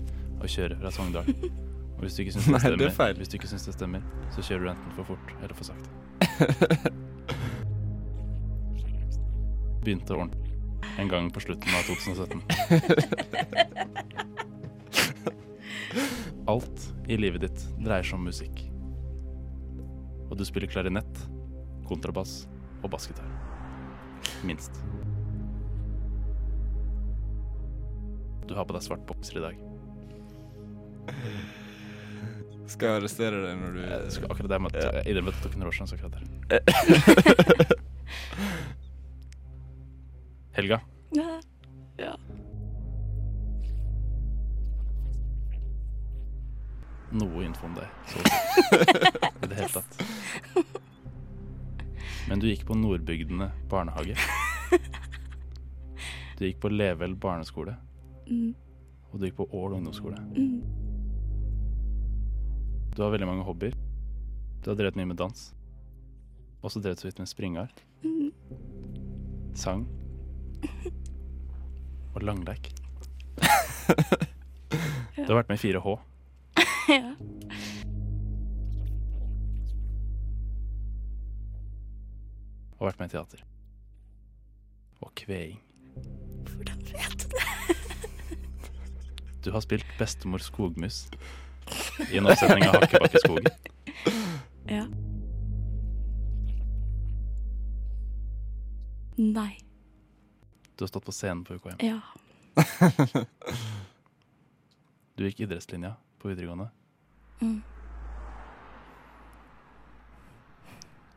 [0.42, 1.28] å kjøre fra Sogndal.
[1.98, 4.02] Og hvis du ikke syns det det stemmer,
[4.34, 6.96] så kjører du enten for fort eller for sakte.
[9.88, 10.48] Begynte ordentlig
[10.98, 12.42] en gang på slutten av 2017.
[16.52, 18.60] Alt i livet ditt dreier seg om musikk.
[20.28, 21.22] Og du spiller klarinett,
[21.88, 22.42] kontrabass
[22.82, 23.24] og bassgitar.
[24.44, 24.76] Minst.
[28.44, 29.56] Du har på deg svart bokser i dag.
[32.68, 35.96] Skal jeg arrestere deg når du Jeg akkurat det med at Idrett tok en råsjans
[35.96, 37.86] akkurat der.
[40.58, 40.80] Helga,
[41.12, 42.16] Ja.
[47.12, 47.86] noe info om deg.
[48.10, 48.18] Så
[49.44, 50.00] i det hele tatt.
[52.28, 54.16] Men du gikk på Nordbygdene barnehage.
[56.38, 57.76] Du gikk på Level barneskole.
[58.26, 58.50] Mm.
[59.12, 60.18] Og du gikk på Ål ungdomsskole.
[60.34, 60.58] Mm.
[62.96, 63.78] Du har veldig mange hobbyer.
[64.64, 65.46] Du har drevet mye med dans.
[66.66, 67.86] Også drevet så vidt med springart.
[68.02, 68.34] Mm.
[69.54, 69.86] Sang.
[72.14, 72.72] Og langleik.
[75.18, 75.92] Du har vært med i 4H.
[76.94, 77.10] ja.
[82.78, 83.42] Og vært med i teater.
[85.04, 85.58] Og kveing.
[86.48, 87.76] Hvordan vet du det?
[89.44, 91.06] Du har spilt bestemor Skogmus
[92.08, 93.52] i en oppsetning av Hakkebakkeskogen.
[94.68, 94.84] Ja.
[99.18, 99.67] Nei.
[100.78, 101.78] Du har stått på scenen på UKM.
[101.82, 101.98] Ja.
[105.18, 106.68] Du gikk idrettslinja på videregående.
[107.42, 107.56] Mm.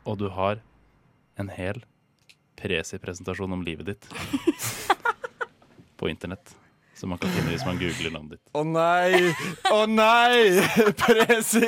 [0.09, 0.57] Og du har
[1.37, 1.83] en hel
[2.57, 4.07] presi-presentasjon om livet ditt
[6.01, 6.55] på internett.
[6.97, 8.49] Som man kan finne hvis man googler navnet ditt.
[8.57, 9.29] Å nei!
[9.73, 10.65] Å nei!
[10.99, 11.61] Presi!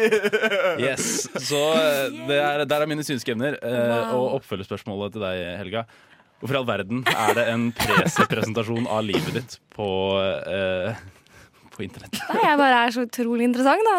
[0.82, 3.58] Yes, Så eh, det er, der er mine synskevner.
[3.62, 4.18] Eh, Wow.
[4.18, 5.86] Og oppfølgerspørsmålet til deg, Helga.
[6.42, 9.86] Hvorfor i all verden er det en presi-presentasjon av livet ditt på,
[10.44, 10.98] eh,
[11.72, 12.20] på internett?
[12.30, 13.96] Nei, jeg bare er så utrolig interessant, da.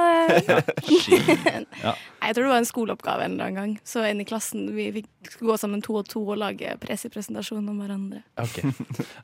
[1.85, 1.95] Ja.
[2.21, 3.73] Nei, Jeg tror det var en skoleoppgave en eller annen gang.
[3.85, 7.65] Så en i klassen vi fikk skulle gå sammen to og to og lage presepresentasjon
[7.69, 8.23] om hverandre.
[8.41, 8.61] Ok.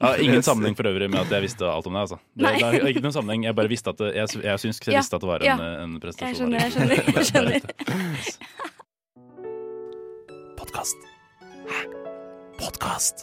[0.01, 2.09] Ja, ingen sammenheng for øvrig med at jeg visste alt om deg.
[2.09, 4.81] altså det, det er ikke noen sammenheng, Jeg bare visste at det, jeg, jeg syns
[4.87, 5.57] jeg visste at det var en, ja.
[5.85, 6.97] en Jeg skjønner, jeg skjønner.
[7.21, 7.61] Jeg skjønner.
[10.61, 10.97] Podkast.
[11.69, 12.00] Hæ?
[12.61, 13.23] Podkast?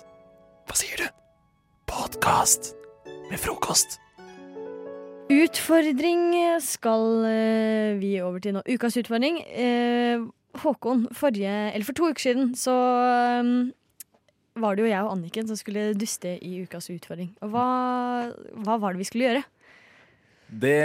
[0.65, 1.05] Hva sier du?
[1.85, 2.71] Podkast
[3.29, 3.99] med frokost.
[5.29, 6.31] Utfordring
[6.65, 8.63] skal eh, vi over til nå.
[8.65, 9.37] Ukas utfordring.
[9.45, 10.25] Eh,
[10.57, 12.73] Håkon, forrige, eller for to uker siden så
[13.03, 13.51] eh,
[14.57, 17.35] var det jo jeg og Anniken som skulle duste i ukas utfordring.
[17.45, 17.69] Og hva,
[18.65, 19.45] hva var det vi skulle gjøre?
[20.47, 20.81] Det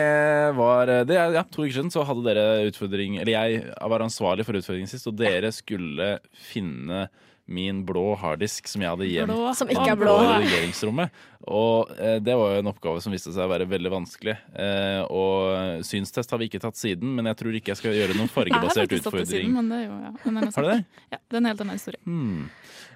[0.58, 3.60] var det, ja, To uker siden så hadde dere utfordring Eller jeg
[3.92, 6.16] var ansvarlig for utfordringen sist, og dere skulle
[6.50, 7.06] finne
[7.52, 10.16] min blå harddisk som jeg hadde gjemt Som ikke er blå.
[10.18, 11.22] på redigeringsrommet.
[11.52, 14.36] Og eh, det var jo en oppgave som viste seg å være veldig vanskelig.
[14.54, 18.16] Eh, og synstest har vi ikke tatt siden, men jeg tror ikke jeg skal gjøre
[18.18, 19.48] noen Jeg har fargebasert faktisk tatt det utfordring.
[19.48, 20.12] siden, men det er jo ja,
[20.56, 20.78] Har du det?
[21.12, 22.02] Ja, det er en helt annen historie.
[22.06, 22.44] Hmm.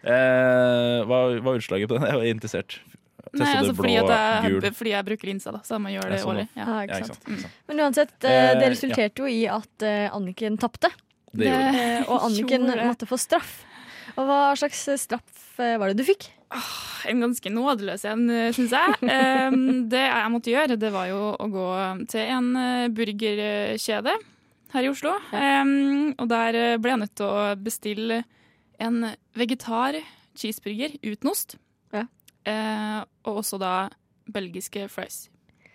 [0.06, 2.06] Eh, hva var utslaget på den?
[2.12, 2.78] Jeg var interessert.
[3.36, 6.12] Nei, altså blå, fordi, at jeg, fordi jeg bruker linsa, da, så jeg må gjøre
[6.14, 6.44] det sånn, årlig.
[6.56, 6.64] Ja.
[6.64, 7.26] Ja, ikke ikke sant.
[7.26, 7.56] Mm.
[7.68, 10.88] Men uansett, eh, Eh, det resulterte jo i at eh, Anniken tapte.
[11.36, 12.06] Det det.
[12.06, 13.58] Og Anniken måtte få straff.
[14.16, 16.30] Og hva slags straff eh, var det du fikk?
[17.10, 18.24] En ganske nådeløs en,
[18.54, 18.96] syns jeg.
[19.92, 21.66] Det jeg måtte gjøre, det var jo å gå
[22.10, 24.16] til en eh, burgerkjede
[24.72, 25.16] her i Oslo.
[25.36, 28.22] Og der eh, ble jeg nødt til å bestille
[28.82, 30.00] en vegetar
[30.36, 31.56] cheeseburger uten ost.
[31.94, 32.02] Ja.
[33.24, 33.88] og også da
[34.30, 35.26] belgiske fries.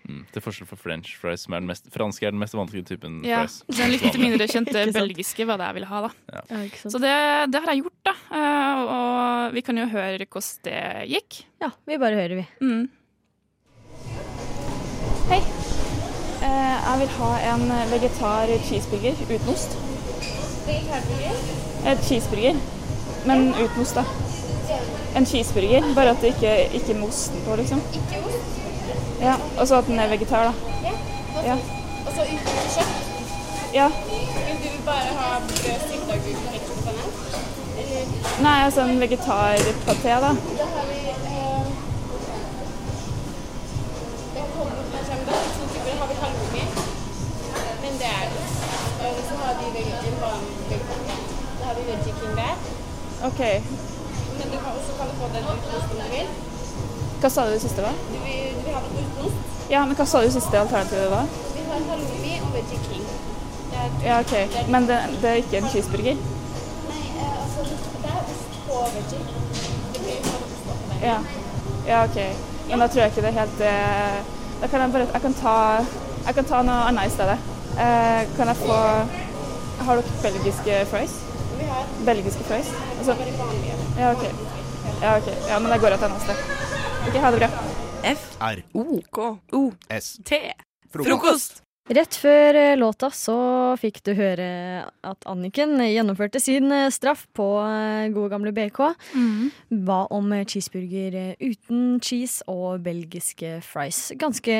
[0.02, 2.88] Mm, til forskjell fra french fries, som er den mest, franske er den mest vanlige
[2.88, 3.60] typen Ja, fries.
[3.70, 6.10] Den litt mindre kjente belgiske var det jeg ville ha, da.
[6.32, 6.42] Ja.
[6.50, 6.90] Ja.
[6.90, 7.12] Så det,
[7.54, 8.14] det har jeg gjort, da.
[8.40, 11.42] Eh, og vi kan jo høre hvordan det gikk.
[11.62, 12.46] Ja, vi bare hører, vi.
[12.66, 12.90] Mm.
[15.30, 15.38] Hei.
[16.42, 19.78] Eh, jeg vil ha en vegetar cheeseburger uten ost.
[20.66, 22.58] Et cheeseburger,
[23.26, 24.04] men uten ost, da.
[25.18, 27.82] En cheeseburger, bare at det ikke, ikke med osten på, liksom.
[27.94, 28.41] Ikke ost?
[29.22, 30.52] Ja, Og så at den er vegetar, da.
[30.88, 30.94] Ja.
[31.48, 31.56] Ja.
[32.06, 32.38] Og så uten
[32.74, 32.94] kjøtt?
[33.74, 33.88] ja.
[34.46, 37.08] Men du vil bare ha brød, sylteagurk og hekkepanel?
[38.46, 40.30] Nei, altså en vegetarpaté, da.
[40.60, 41.64] da har vi eh,
[44.34, 45.34] Det kommer fra Kjemda.
[45.56, 46.64] To typer har vi halloumi,
[47.82, 48.44] men det er det.
[49.06, 51.20] Og så har vi en vanlig vegetar.
[51.60, 52.54] Da har vi veggie king der.
[53.28, 53.40] OK.
[54.38, 56.28] Men du kan også kalle få den uten om du vil.
[57.22, 57.94] Hva sa du det siste var?
[58.14, 59.32] Du vil, du har ha den uten?
[59.70, 61.26] Ja, men hva sa du det siste alternativet var?
[61.54, 63.04] Vi har halloumi og veggie king.
[63.72, 64.34] Det Ja, OK.
[64.68, 66.16] Men det, det er ikke en cheeseburger?
[66.88, 67.66] Nei, eh, altså
[68.02, 69.24] det er ost på veggie.
[69.92, 71.02] Det blir sånn ost på den.
[71.02, 71.18] Ja.
[71.88, 72.18] ja, OK.
[72.68, 74.20] Men da tror jeg ikke det er helt eh,
[74.62, 75.56] Da kan jeg bare Jeg kan ta,
[76.26, 77.38] jeg kan ta noe annet i stedet.
[77.72, 78.78] Eh, kan jeg få
[79.82, 81.18] Har dere belgiske fries?
[81.58, 82.72] Vi har Belgiske fries?
[82.98, 83.16] Altså,
[83.98, 84.24] ja, OK.
[85.02, 85.28] Ja, ok.
[85.48, 86.44] Ja, men da går jeg til sted.
[87.08, 87.71] OK, ha det bra.
[88.04, 88.36] F.
[88.40, 88.62] R.
[88.74, 89.00] O.
[89.12, 89.38] K.
[89.52, 89.72] O.
[89.88, 90.18] S.
[90.24, 90.38] T.
[90.92, 91.62] Frokost.
[91.90, 93.34] Rett før eh, låta så
[93.80, 94.44] fikk du høre
[95.02, 98.78] at Anniken gjennomførte sin eh, straff på eh, gode gamle BK.
[99.88, 104.12] Ba om cheeseburger uten cheese og belgiske fries.
[104.20, 104.56] Ganske,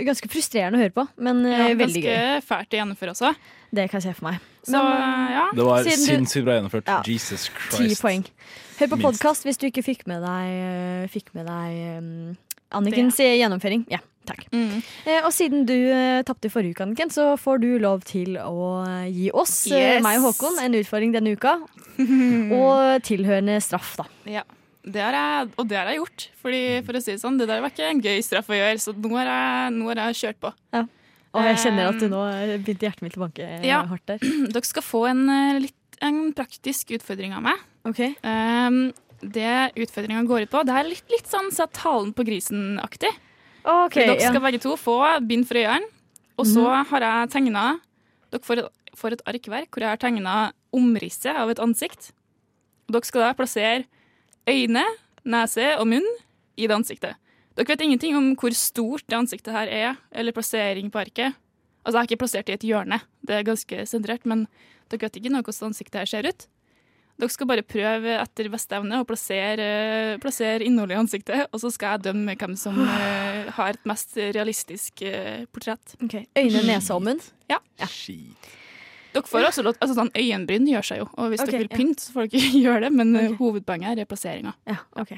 [0.00, 2.10] ganske frustrerende å høre på, men Ja, veldig gøy.
[2.16, 3.34] ganske fælt å gjennomføre også.
[3.68, 4.40] Det kan jeg se for meg.
[4.64, 5.46] Så Men, ja.
[5.52, 6.88] Det var sinnssykt bra gjennomført.
[6.88, 7.02] Ja.
[7.04, 8.00] Jesus Ti Christ.
[8.00, 8.24] poeng.
[8.80, 12.36] Hør på podkast hvis du ikke fikk med deg, fikk med deg um,
[12.76, 13.86] Annikens gjennomføring.
[13.92, 14.44] Ja, takk.
[14.52, 14.82] Mm.
[15.08, 18.68] Eh, og siden du eh, tapte forrige uke, Anniken, så får du lov til å
[18.84, 21.56] eh, gi oss, eh, meg og Håkon, en utfordring denne uka.
[22.58, 24.06] og tilhørende straff, da.
[24.28, 24.44] Ja,
[24.88, 26.28] det jeg, og det har jeg gjort.
[26.42, 28.78] Fordi, for å si det sånn, det der var ikke en gøy straff å gjøre,
[28.82, 30.52] så nå har jeg, nå har jeg kjørt på.
[30.76, 30.84] Ja.
[31.36, 33.82] Og jeg kjenner at du nå eh, begynte hjertet mitt å banke eh, Ja.
[33.90, 34.22] hardt der.
[34.54, 37.66] Dere skal få en, eh, litt, en praktisk utfordring av meg.
[37.88, 38.00] Ok.
[38.24, 38.80] Um,
[39.20, 43.10] det utfordringa går ut på, det er litt, litt sånn sett halen på grisen-aktig.
[43.68, 44.30] Okay, dere ja.
[44.30, 45.88] skal begge to få bind for øynene,
[46.38, 46.88] og så mm.
[46.92, 47.66] har jeg tegna
[48.28, 48.66] Dere får et,
[48.98, 50.32] får et arkverk hvor jeg har tegna
[50.76, 52.10] omrisset av et ansikt.
[52.92, 53.86] Dere skal da plassere
[54.48, 54.84] øyne,
[55.24, 56.04] nese og munn
[56.60, 57.16] i det ansiktet.
[57.56, 61.38] Dere vet ingenting om hvor stort det ansiktet her er, eller plassering på arket.
[61.82, 64.44] Altså, jeg har ikke plassert det i et hjørne, det er ganske sentrert, men
[64.92, 66.48] dere vet ikke noe hvordan ansiktet her ser ut.
[67.18, 69.64] Dere skal bare prøve etter beste evne å plassere,
[70.22, 74.14] plassere innholdet i ansiktet, og så skal jeg dømme hvem som eh, har et mest
[74.20, 75.96] realistisk eh, portrett.
[75.98, 77.22] Ok, Øyne, nese og munn?
[77.50, 77.58] Ja.
[79.14, 81.72] Dere får også lov, altså sånn Øyenbryn gjør seg jo, og hvis okay, dere vil
[81.72, 81.80] ja.
[81.80, 83.34] pynte, så får dere ikke gjøre det, men okay.
[83.40, 84.54] hovedpoenget her er plasseringa.
[84.70, 85.16] Ja, ok.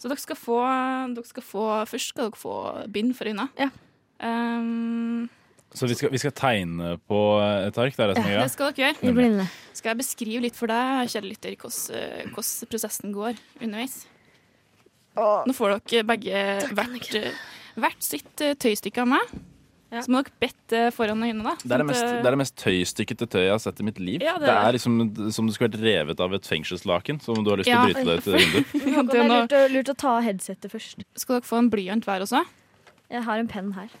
[0.00, 0.60] Så dere skal få,
[1.16, 2.56] dere skal få Først skal dere få
[2.92, 3.48] bind for øynene.
[3.60, 3.68] Ja.
[4.24, 5.28] Um,
[5.76, 7.96] Så vi skal, vi skal tegne på et ark?
[7.96, 9.10] Det er det som er det skal dere gjøre.
[9.10, 9.48] I blinde.
[9.76, 13.98] Skal jeg beskrive litt for deg, kjære lytter, hvordan eh, hvordan prosessen går underveis?
[15.16, 17.20] Nå får dere begge hvert,
[17.76, 19.36] hvert sitt eh, tøystykke av meg.
[19.94, 21.52] Så må dere bette foran øynene, da.
[21.62, 23.80] Det er det, sånn mest, eh, det er det mest tøystykkete tøyet jeg har sett
[23.80, 24.24] i mitt liv.
[24.24, 24.96] Ja, det det, er liksom
[25.36, 27.84] som det skulle vært revet av et fengselslaken som du har lyst til Ja.
[27.84, 28.74] å bryte deg ut i vinduet.
[29.12, 31.06] Det er lurt å, lurt å ta headsetet først.
[31.20, 32.42] Skal dere få en blyant hver også?
[33.12, 33.92] Jeg har en penn her.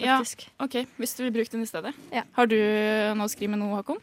[0.00, 0.16] Ja,
[0.62, 1.92] ok, Hvis du vil bruke den i stedet.
[2.12, 2.22] Ja.
[2.32, 3.98] Har du noe å skrive med noe, Håkon?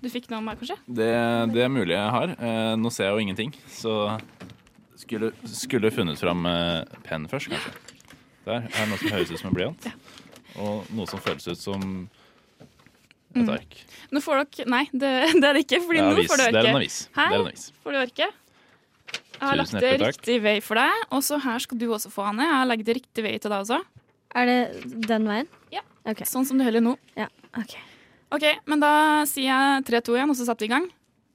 [0.00, 0.76] Du fikk noe av meg, kanskje?
[0.86, 1.08] Det,
[1.50, 2.34] det er mulig jeg har.
[2.38, 3.94] Eh, nå ser jeg jo ingenting, så
[4.96, 7.72] skulle, skulle funnet fram eh, penn først, kanskje.
[8.46, 9.88] Der er noe som høres ut som en blyant.
[10.62, 12.70] Og noe som føles ut som et
[13.34, 13.48] Mm.
[13.50, 13.72] ark.
[14.14, 15.08] Nå får dere Nei, det,
[15.42, 15.80] det er det ikke.
[15.82, 16.98] Fordi Det er nå får du Det er en avis.
[17.16, 17.64] Her er en avis.
[17.82, 18.28] får du orke.
[19.34, 22.22] Jeg har lagt det riktig vei for deg, og så her skal du også få,
[22.30, 22.46] Anne.
[22.46, 23.80] Jeg har lagt det riktig vei til deg også.
[24.34, 24.60] Er det
[25.06, 25.50] den veien?
[25.72, 25.84] Ja.
[26.04, 26.26] Okay.
[26.28, 26.96] Sånn som du holder nå.
[27.16, 27.76] Ja, ok.
[28.34, 28.94] OK, men da
[29.30, 30.88] sier jeg 3, 2, 1, og så setter vi i gang.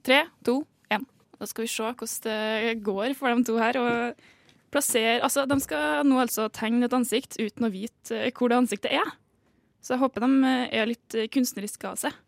[0.06, 0.56] 3, 2,
[0.96, 1.06] 1.
[1.40, 3.78] Da skal vi se hvordan det går for de to her.
[3.80, 4.26] Og
[4.70, 8.60] plassere Altså, de skal nå altså tegne et ansikt uten å vite eh, hvor det
[8.60, 9.14] ansiktet er.
[9.80, 12.18] Så jeg håper de eh, er litt eh, kunstneriske av seg.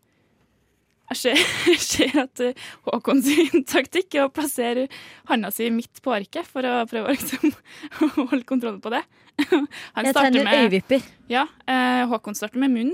[1.13, 2.43] Jeg ser, jeg ser at
[2.87, 4.89] Håkon sin taktikk er å plassere
[5.29, 7.53] handa si midt på arket for å prøve å liksom,
[8.31, 9.03] holde kontroll på det.
[9.95, 11.07] Han Jeg tegner med- øyevipper.
[11.29, 12.93] Ja, eh, Håkon starter med munn.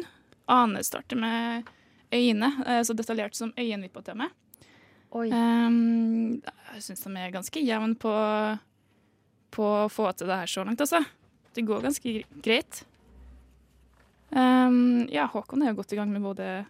[0.49, 1.67] Ane starter med
[2.13, 4.31] øyne, eh, så detaljert som øyenvippa til meg.
[5.11, 6.41] Um,
[6.75, 8.11] jeg syns de er ganske jevne på,
[9.55, 11.01] på å få til det her så langt, altså.
[11.57, 12.13] Det går ganske
[12.45, 12.83] greit.
[14.29, 16.65] Um, ja, Håkon er jo godt i gang med både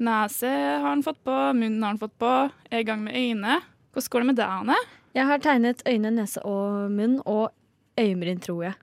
[0.00, 2.32] nese har han fått på, munnen har han fått på,
[2.70, 3.60] er i gang med øyne.
[3.92, 4.76] Hvordan går det med deg, Ane?
[5.16, 7.50] Jeg har tegnet øyne, nese og munn, og
[7.98, 8.76] øyenbryn, tror jeg.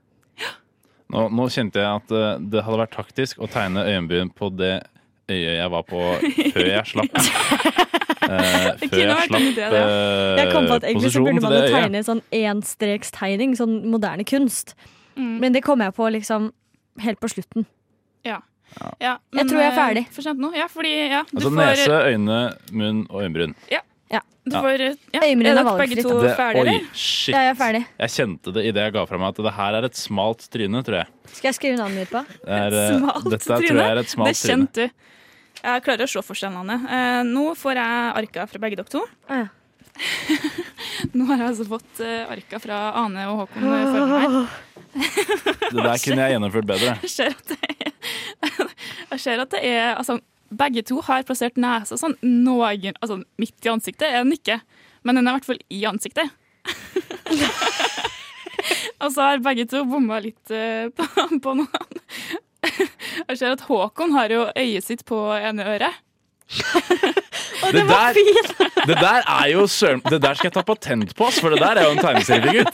[1.08, 4.74] Nå, nå kjente jeg at eh, det hadde vært taktisk å tegne øyenbryn på det
[5.28, 6.02] øyet jeg var på
[6.54, 7.18] før jeg slapp.
[8.28, 9.78] Eh, Det før kunne jeg vært en slapp idé, det.
[9.80, 11.76] eh, Jeg kom på at egentlig så posisjonen burde til man jo øyet.
[11.78, 14.74] tegne sånn enstrekstegning, sånn moderne kunst.
[15.16, 15.30] Mm.
[15.40, 16.50] Men det kom jeg på liksom
[17.00, 17.64] helt på slutten.
[18.28, 18.40] Ja.
[19.00, 20.02] ja Jeg tror jeg er eh, ferdig.
[20.12, 20.50] For sent nå.
[20.58, 22.38] Ja, fordi ja, du Altså får nese, øyne,
[22.82, 23.54] munn og øyenbryn.
[23.72, 23.80] Ja.
[24.48, 25.20] Du får, ja.
[25.20, 27.34] Er er dere begge valgfritt, to Det- ferdige, oi, shit.
[27.34, 27.82] Ja, jeg er ferdig.
[27.98, 30.82] Jeg kjente det idet jeg ga fra meg at det her er et smalt tryne,
[30.86, 31.06] tror jeg.
[31.32, 32.24] Skal jeg skrive navnet mitt på?
[32.44, 34.90] Det er, eh, Smalt dette tror jeg er et smalt det kjente du.
[35.58, 36.76] Jeg klarer å se forskjellene.
[36.88, 39.02] Eh, nå får jeg arka fra begge dere to.
[41.16, 44.48] nå har jeg altså fått eh, arka fra Ane og Håkon eh, foran meg.
[44.98, 46.94] Det der kunne jeg gjennomført bedre.
[47.04, 47.92] Jeg ser at det er,
[49.10, 53.66] jeg ser at det er altså, Begge to har plassert nesa sånn noen, altså, midt
[53.66, 54.08] i ansiktet.
[54.08, 54.60] Er den ikke,
[55.04, 56.28] men den er i hvert fall i ansiktet.
[59.02, 61.04] Og så har begge to bomma litt uh, på,
[61.44, 62.02] på noen.
[63.28, 65.94] Jeg ser at Håkon har jo øyet sitt på ene øret.
[67.72, 68.52] Det var fint!
[68.86, 71.76] det der er jo søren Det der skal jeg ta patent på, for det der
[71.80, 72.64] er jo en tegneseriefigur.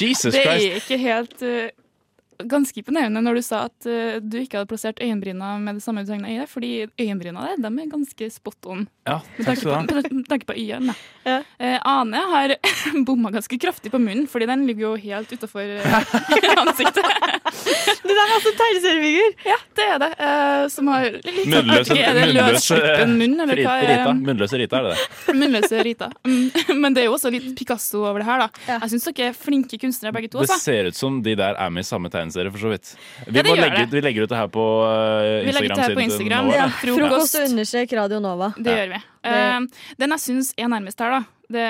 [0.00, 0.32] Jesus Christ.
[0.32, 1.68] det er ikke helt eh,
[2.46, 6.04] Ganske imponerende når du sa at uh, du ikke hadde plassert øyenbryna med det samme
[6.04, 6.70] du tegna i det, fordi
[7.00, 8.84] øyenbryna der, de er ganske spot on.
[9.08, 10.02] Ja, takk skal du ha.
[10.12, 10.94] med tanke på øynene.
[11.26, 12.54] Uh, Ane har
[13.08, 15.62] bomma ganske kraftig på munnen, fordi den ligger jo helt utafor
[16.62, 17.04] ansiktet.
[18.08, 19.34] Det der er altså tegneseriefigur!
[19.48, 20.10] Ja, det er det.
[20.20, 24.14] Uh, som har litt sånn Munnløse, Er det løsslippen munn, eller hva Rita.
[24.18, 25.36] Munnløse Rita, er det det?
[25.38, 26.08] Munnløse Rita.
[26.28, 28.48] Mm, Men det er jo også litt Picasso over det her, da.
[28.78, 30.38] Jeg syns dere er flinke kunstnere begge to.
[30.42, 30.60] Det Altså.
[30.62, 32.92] ser ut som de der er med i samme tegneserie, for så vidt.
[33.26, 35.76] Vi, Ja, må legge ut, vi legger ut det her på uh, Vi legger ut
[35.76, 36.04] det her på.
[36.06, 36.50] Instagram.
[36.54, 37.34] Ja, frokost.
[37.48, 38.52] Understrek Radio Nova.
[38.56, 39.00] Det gjør vi.
[39.28, 39.60] Eh,
[39.98, 41.64] den jeg syns er nærmest her, da, det,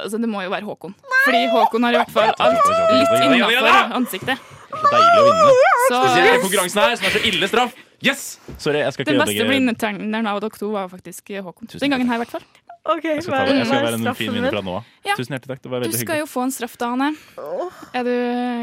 [0.00, 0.94] altså, det må jo være Håkon.
[1.26, 3.50] Fordi Håkon har i hvert fall alt litt Ja, ja, ja, ja.
[3.50, 4.38] innafor ansiktet.
[4.66, 5.52] Det er så deilig å vinne.
[5.86, 7.76] Så- Spesielt i konkurransen her, som er så ille straff.
[8.04, 8.38] Yes!
[8.58, 11.70] Sorry, jeg skal ikke Den beste blindetegneren av dere to var faktisk Håkon.
[11.72, 12.44] Den gangen her, i hvert fall.
[12.86, 14.90] Jeg skal, ta jeg skal være en fin vinner fra nå av.
[15.02, 15.16] Ja.
[15.18, 15.62] Tusen hjertelig takk.
[15.64, 16.20] Det var Du skal hyggelig.
[16.20, 17.08] jo få en straff, da, Anne.
[17.98, 18.12] Er du,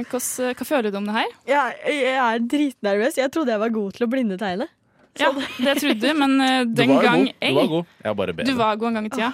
[0.08, 0.22] hva,
[0.54, 1.34] hva føler du om det her?
[1.50, 3.18] Ja, jeg er dritnervøs.
[3.20, 4.70] Jeg trodde jeg var god til å blindetegne.
[5.20, 5.28] Ja,
[5.62, 7.34] det trodde du, men eh, Du den var gang god.
[7.44, 7.86] Du var god.
[8.04, 9.30] Jeg var bare Du var god en gang i tida.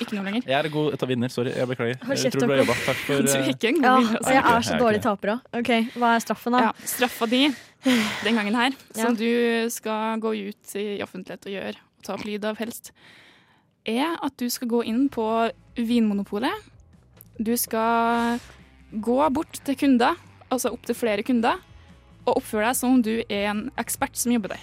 [0.00, 0.46] Ikke noe lenger.
[0.48, 1.28] Jeg er god etter vinner.
[1.34, 1.98] Sorry, jeg beklager.
[2.16, 2.76] Jeg tror du har jobba.
[2.86, 4.22] Takk for Du er eh, ikke en god Ja, vinner.
[4.22, 5.44] og jeg er så Jeg er ikke dårlig taper òg.
[5.60, 6.62] OK, hva er straffen, da?
[6.64, 7.42] Ja, straffa di
[8.24, 9.02] den gangen her, Ja.
[9.04, 9.28] som du
[9.74, 12.92] skal gå ut i offentlighet og gjøre, og ta opp lyd av helst,
[13.84, 15.26] er at du skal gå inn på
[15.76, 16.54] Vinmonopolet.
[17.42, 18.38] Du skal
[18.92, 20.14] gå bort til kunder,
[20.48, 21.58] altså opp til flere kunder,
[22.24, 24.62] og oppføre deg som om du er en ekspert som jobber der.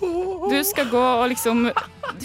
[0.00, 1.66] Du skal gå og liksom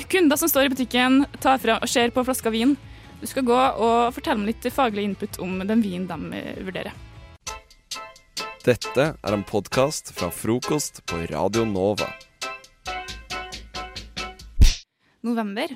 [0.09, 2.75] Kunder som står i butikken, tar fra og ser på flaska vin.
[3.19, 6.95] Du skal gå og fortelle dem litt faglig input om den vinen de eh, vurderer.
[8.65, 12.07] Dette er en podkast fra frokost på Radio Nova.
[15.25, 15.75] November,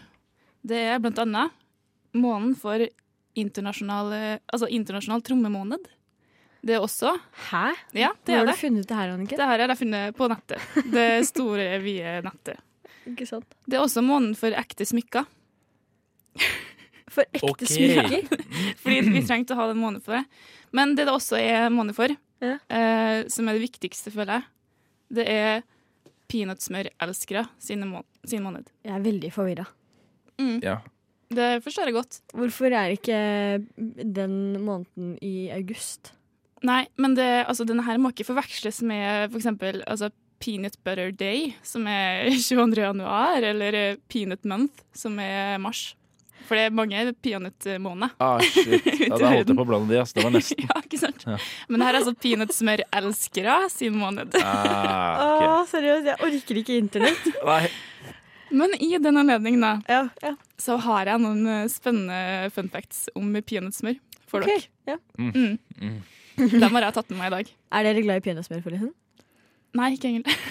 [0.62, 1.54] det er blant annet
[2.16, 2.82] måneden for
[3.38, 5.86] internasjonal, altså internasjonal trommemåned.
[6.66, 7.14] Det også
[7.50, 7.66] Hæ?
[7.96, 8.56] Ja, det Hvor er har det.
[8.56, 9.40] du funnet det her, Anniken?
[9.40, 10.66] Det her er det funnet på nettet.
[10.92, 12.60] Det store, vide nettet.
[13.08, 13.48] Ikke sant?
[13.66, 15.28] Det er også måneden for ekte smykker.
[17.10, 17.72] For ekte okay.
[17.72, 18.44] smykker?
[18.84, 20.26] Fordi vi trengte å ha den måneden for det.
[20.76, 24.48] Men det det også er måned for, eh, som er det viktigste, føler jeg,
[25.18, 25.64] det er
[26.30, 28.70] peanøttsmørelskere sin, må sin måned.
[28.86, 29.66] Jeg er veldig forvirra.
[30.40, 30.60] Mm.
[30.62, 30.78] Ja.
[31.30, 32.22] Det forstår jeg godt.
[32.38, 33.18] Hvorfor er ikke
[33.78, 36.14] den måneden i august?
[36.68, 41.12] Nei, men det, altså, denne her må ikke forveksles med for eksempel altså, Peanut Butter
[41.16, 42.82] Day, som er 22.
[42.84, 45.94] januar, eller eh, Peanut Month, som er mars.
[46.50, 48.16] For det er mange peanøttmåneder.
[48.26, 48.86] Ah, shit.
[49.10, 50.16] Ja, da holdt jeg på å blande de, ass.
[50.16, 50.64] Det var nesten.
[50.66, 51.26] Ja, ikke sant?
[51.28, 51.36] Ja.
[51.70, 54.34] Men det her er altså peanøttsmørelskere sin måned.
[54.42, 55.48] Ah, okay.
[55.52, 57.30] ah, seriøst, jeg orker ikke internett.
[57.46, 57.64] Nei.
[58.50, 59.76] Men i den anledning, da,
[60.58, 64.00] så har jeg noen eh, spennende fun facts om peanøttsmør
[64.30, 64.72] for Ok, dere.
[64.90, 64.98] ja.
[65.22, 65.60] Mm.
[65.78, 66.00] Mm.
[66.64, 67.52] Dem har jeg tatt med meg i dag.
[67.80, 68.94] Er dere glad i peanøttsmør, forresten?
[69.78, 70.36] Nei, ikke egentlig.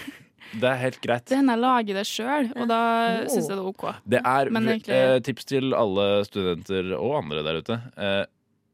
[0.61, 1.25] Det er helt greit.
[1.29, 2.77] Det hender jeg lager det sjøl, og da
[3.19, 3.27] Oh.
[3.29, 3.83] syns jeg det er OK.
[4.09, 7.77] Det er Men egentlig- eh, tips til alle studenter og andre der ute.
[7.99, 8.25] Eh,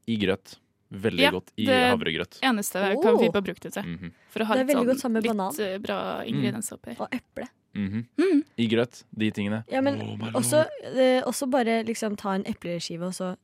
[0.06, 0.54] I grøt.
[0.94, 2.38] Veldig Ja, godt i det havregrøt.
[2.46, 3.18] Eneste jeg kan Oh.
[3.18, 3.82] finne bruke det til.
[3.82, 4.12] Mhm.
[4.30, 6.94] For å ha Det er litt, sånn, godt sammen med litt eh, bra ingredienser oppi.
[7.00, 7.48] Og eple.
[7.74, 8.06] Mhm.
[8.22, 8.44] Mm.
[8.56, 9.02] I grøt.
[9.18, 9.64] De tingene.
[9.68, 13.36] Ja, men Oh også, eh, også bare liksom ta en epleskive og så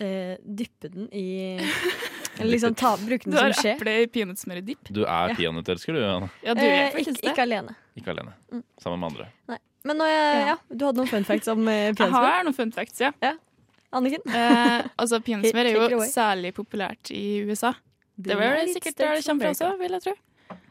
[0.00, 1.58] eh, dyppe den i
[2.44, 4.90] liksom ta, bruke den Du har som i eple i peanøttsmørdipp.
[4.92, 5.34] Du er Ja.
[5.38, 6.30] peanøttelsker, du, Anne.
[6.44, 7.32] Ja, du Eh, er faktisk ikke, det.
[7.32, 7.76] ikke alene.
[7.96, 8.32] Ikke alene.
[8.52, 8.62] Mm.
[8.82, 9.28] Sammen med andre.
[9.48, 9.58] Nei.
[9.86, 10.56] Men nå, jeg, ja.
[10.74, 12.06] du hadde noen fun facts om peanøttsmør?
[12.10, 13.12] Jeg har noen fun facts, ja.
[13.96, 14.20] Anniken?
[14.28, 17.72] Eh, altså, Peanøttsmør er jo særlig populært i USA.
[18.18, 20.14] Det var vel sikkert der det kommer fra også, vil jeg tro.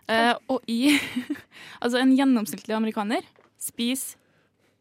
[0.07, 0.99] Eh, og i
[1.81, 3.23] Altså, en gjennomsnittlig amerikaner
[3.57, 4.17] spiser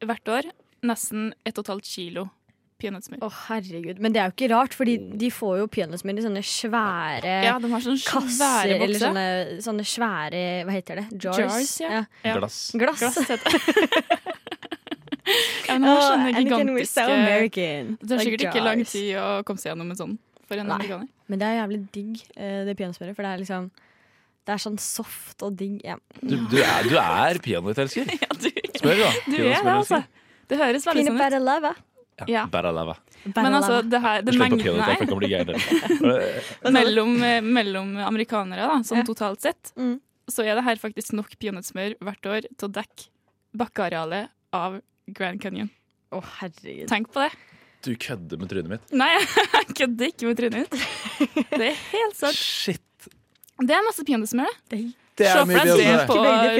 [0.04, 0.50] hvert år
[0.84, 2.26] nesten 1,5 kilo
[2.82, 3.20] peanøttsmør.
[3.22, 4.00] Å, herregud.
[4.02, 7.54] Men det er jo ikke rart, fordi de får jo peanøttsmør i sånne svære Ja,
[7.62, 8.34] de har sånne kasser.
[8.38, 9.04] svære Eller bokser.
[9.06, 9.26] sånne,
[9.68, 11.06] sånne svære Hva heter det?
[11.22, 11.38] Jars?
[11.44, 12.02] Jars, ja.
[12.24, 12.34] Ja.
[12.40, 12.58] Glass.
[12.74, 12.98] Glass.
[13.00, 14.20] Glass heter det.
[15.68, 17.94] ja, men de har sånne so gigantiske American.
[18.00, 20.14] Det tar Like sikkert ikke lang tid å komme seg gjennom en sånn
[20.44, 20.74] for en Nei.
[20.76, 21.08] amerikaner.
[21.32, 23.16] Men det er jævlig digg, eh, det peanøttsmøret.
[23.16, 23.70] For det er liksom
[24.44, 25.78] Det er sånn soft og digg.
[25.86, 25.94] Ja.
[26.20, 28.04] Du, du er, du er peanøttelsker.
[28.76, 29.12] Smør, da.
[29.24, 30.02] Du er det, altså.
[30.50, 31.22] Det høres veldig Peanut sånn ut.
[31.22, 31.70] butter lava.
[32.30, 32.44] Ja.
[32.50, 32.94] Bæra lava.
[33.24, 34.50] Men altså, det her, det her
[36.76, 39.96] mellom, eh, mellom amerikanere, da, sånn totalt sett, Mm.
[40.30, 43.08] så er det her faktisk nok peanøttsmør hvert år til å dekke
[43.56, 44.80] bakkearealet av
[45.14, 45.70] Grand Canyon.
[46.14, 46.88] Å, herregud.
[46.88, 47.32] Tenk på det.
[47.84, 48.92] Du kødder med trynet mitt.
[48.96, 49.10] Nei,
[49.58, 51.48] jeg kødder ikke med trynet mitt.
[51.50, 52.38] Det er helt sant.
[52.38, 52.80] Shit.
[53.60, 54.84] Det er masse peanøttsmør, det.
[55.14, 55.30] Det det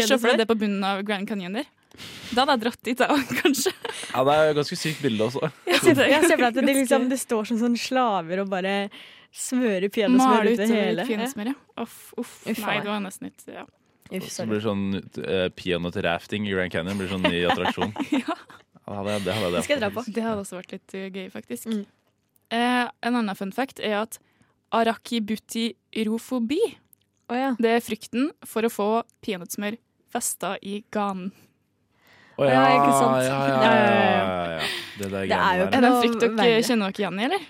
[0.07, 1.66] Se for deg det på bunnen av Grand Canyon der.
[2.34, 3.72] Da hadde jeg dratt dit, jeg òg, kanskje.
[4.11, 5.51] Ja, det er et ganske sykt bilde også.
[5.68, 8.74] Jeg ser jeg ser for at det, liksom, det står som sånne slaver og bare
[9.34, 11.07] smører peanøttsmør ut det hele.
[11.09, 11.57] peanøttsmør, ja.
[11.82, 12.36] Uff, uff.
[12.47, 13.64] Uff, Nei, det var nesten litt ja.
[14.14, 17.01] Uff, Så blir det sånn uh, peanøttrafting i Grand Canyon.
[17.01, 17.95] Blir sånn ny attraksjon.
[18.12, 18.38] ja.
[18.84, 20.05] Ja, det, det hadde jeg Det skal jeg dra på.
[20.12, 21.70] Det hadde også vært litt uh, gøy, faktisk.
[21.72, 21.84] Mm.
[22.55, 24.18] Eh, en annen fun fact er at
[24.74, 26.61] arakibutyrofobi
[27.30, 27.55] oh, ja.
[27.59, 28.88] Det er frykten for å få
[29.24, 29.78] peanøttsmør
[30.14, 31.32] festa i ganen.
[32.39, 33.20] Å ja, Ja, ikke sant?
[33.24, 34.64] ja, ja, Ja, ja.
[34.99, 37.47] Det der Det er jo ikke en Noe frykt dere kjenner dere igjen i, eller?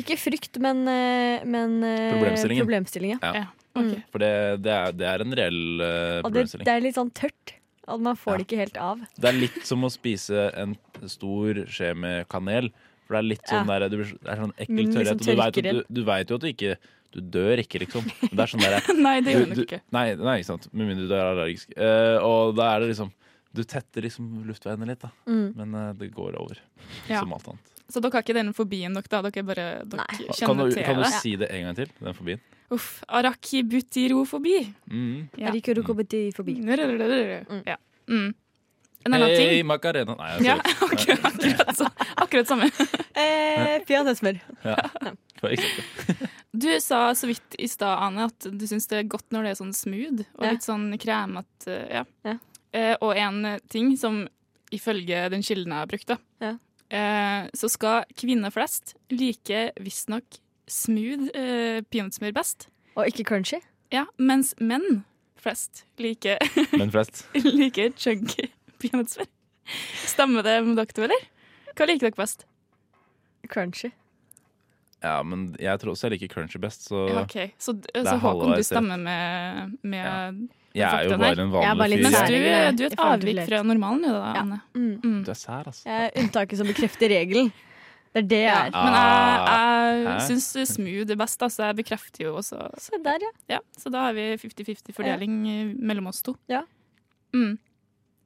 [0.00, 1.80] Ikke frykt, men, eh, men
[2.14, 2.64] Problemstillingen.
[2.66, 3.18] Problemstillingen.
[3.22, 3.46] ja.
[3.78, 4.02] Mm.
[4.10, 6.64] For det, det, er, det er en reell uh, Og det, problemstilling.
[6.66, 7.52] det er litt sånn tørt.
[7.90, 8.98] At man får det ikke helt av.
[9.16, 10.74] Det er litt som å spise en
[11.10, 12.68] stor skje med kanel.
[13.06, 13.78] For det er litt sånn Ja.
[13.78, 15.06] der, det er sånn ekkel Mm, tørrhet.
[15.06, 16.76] liksom og du vet, jo- du, du vet jo at du ikke
[17.12, 18.04] Du dør ikke, liksom.
[18.30, 19.80] Det er sånn der, Nei, det gjør du- du du- ikke.
[19.90, 20.68] Nei, nei, ikke sant.
[20.74, 21.72] Med mindre du er allergisk.
[21.78, 23.10] Uh, og da er det liksom
[23.52, 25.10] Du tetter liksom luftveiene litt, da.
[25.26, 25.48] Mm.
[25.58, 26.60] Men uh, det går over.
[27.08, 27.20] Ja.
[27.20, 27.72] Som alt annet.
[27.90, 29.22] Så dere har ikke den fobien dere, da?
[29.26, 31.16] Dere bare dere Kan kjenner du, til kan du det?
[31.18, 31.90] si det en gang til?
[31.98, 32.44] Den fobien?
[32.70, 33.00] Uff.
[33.08, 34.60] Arachibutirofobi.
[34.86, 35.26] Mm.
[35.34, 35.50] Ja.
[35.50, 37.64] Mm.
[37.66, 37.76] Ja.
[38.06, 38.30] Mm.
[39.04, 40.14] En annen hey, ting Macarena.
[40.18, 41.86] Nei, jeg ja, ser akkurat, akkurat, så,
[42.16, 42.70] akkurat samme.
[43.20, 44.38] Eh, Peanøttsmør.
[44.64, 44.76] Ja.
[46.50, 49.50] Du sa så vidt i stad, Ane, at du syns det er godt når det
[49.52, 51.76] er sånn smooth og litt sånn kremete.
[51.86, 52.02] Ja.
[52.26, 52.32] Ja.
[52.72, 54.22] Eh, og en ting som
[54.70, 56.52] ifølge den kilden jeg har brukt, da, Ja.
[56.90, 60.38] eh, så skal kvinner flest like visstnok
[60.70, 62.68] smooth eh, peanøttsmør best.
[62.96, 63.58] Og ikke crunchy?
[63.90, 65.02] Ja, mens menn
[65.40, 66.38] flest liker
[66.78, 67.24] Menn flest.
[67.34, 69.26] like chunky peanøttsmør.
[70.06, 71.26] Stemmer det med dere to, eller?
[71.74, 72.46] Hva liker dere best?
[73.50, 73.90] Crunchy.
[75.02, 77.36] Ja, men jeg tror også jeg liker crunchy best, så Ja, ok.
[77.58, 80.42] Så, så Håkon, du stemmer med, med
[80.76, 82.04] Jeg er jo bare en vanlig fyr.
[82.04, 82.36] Mens du,
[82.78, 84.60] du er et avvik fra normalen, du da, Anne.
[84.76, 85.18] Mm.
[85.26, 85.82] Du er sær, altså.
[85.88, 87.50] Jeg er unntaket som bekrefter regelen.
[88.10, 88.74] Det er det jeg er.
[88.74, 91.68] Men jeg, jeg syns smooth er best, altså.
[91.68, 93.60] Jeg bekrefter jo også Se der, ja.
[93.78, 95.64] Så da har vi 50-50 fordeling ja.
[95.78, 96.34] mellom oss to.
[96.50, 96.64] Ja.
[97.34, 97.54] Mm.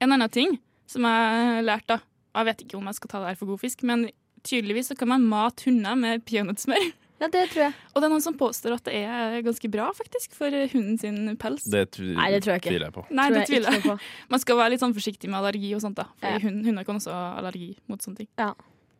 [0.01, 2.01] En annen ting som jeg lærte, da.
[2.34, 4.09] Jeg vet ikke om jeg skal ta det her for god fisk, men
[4.45, 6.88] tydeligvis så kan man mate hunder med peanøttsmør.
[7.22, 7.74] Ja, det tror jeg.
[7.94, 11.36] Og det er noen som påstår at det er ganske bra faktisk for hunden sin
[11.40, 11.62] pels.
[11.64, 12.72] Det Nei, det tror jeg ikke.
[12.74, 13.04] tviler jeg på.
[13.10, 15.38] Nei, Tror det jeg tviler ikke jeg noe Man skal være litt sånn forsiktig med
[15.40, 16.08] allergi og sånt, da.
[16.20, 16.38] For Ja.
[16.42, 18.28] hund, hunder kan også ha allergi mot sånne ting.
[18.38, 18.52] Ja.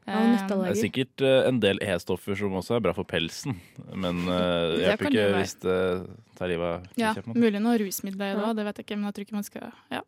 [0.07, 3.57] Eh, Det er sikkert eh, en del E-stoffer som også er bra for pelsen,
[3.97, 5.39] men uh, det Det hjelper kan det ikke være.
[5.41, 8.77] hvis det tar livet av Ja, på mulig noe rusmidler i det òg, det vet
[8.83, 10.03] jeg ikke, men jeg tror ikke man skal Ja.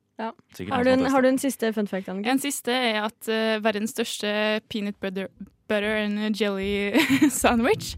[0.52, 2.30] Sikkert Har du, som en, har har du en siste fun fact, Anniken?
[2.30, 5.28] En siste er at eh, verdens største peanut butter,
[5.68, 6.98] butter and jelly
[7.30, 7.96] sandwich.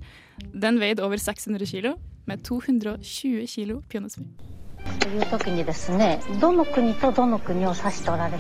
[0.55, 1.97] Den veide over 600 kilo,
[2.27, 4.27] med 220 kilo peanøttsmør.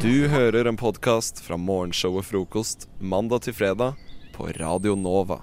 [0.01, 3.99] Du hører en podkast fra morgenshow og frokost mandag til fredag
[4.37, 5.41] på Radio Nova.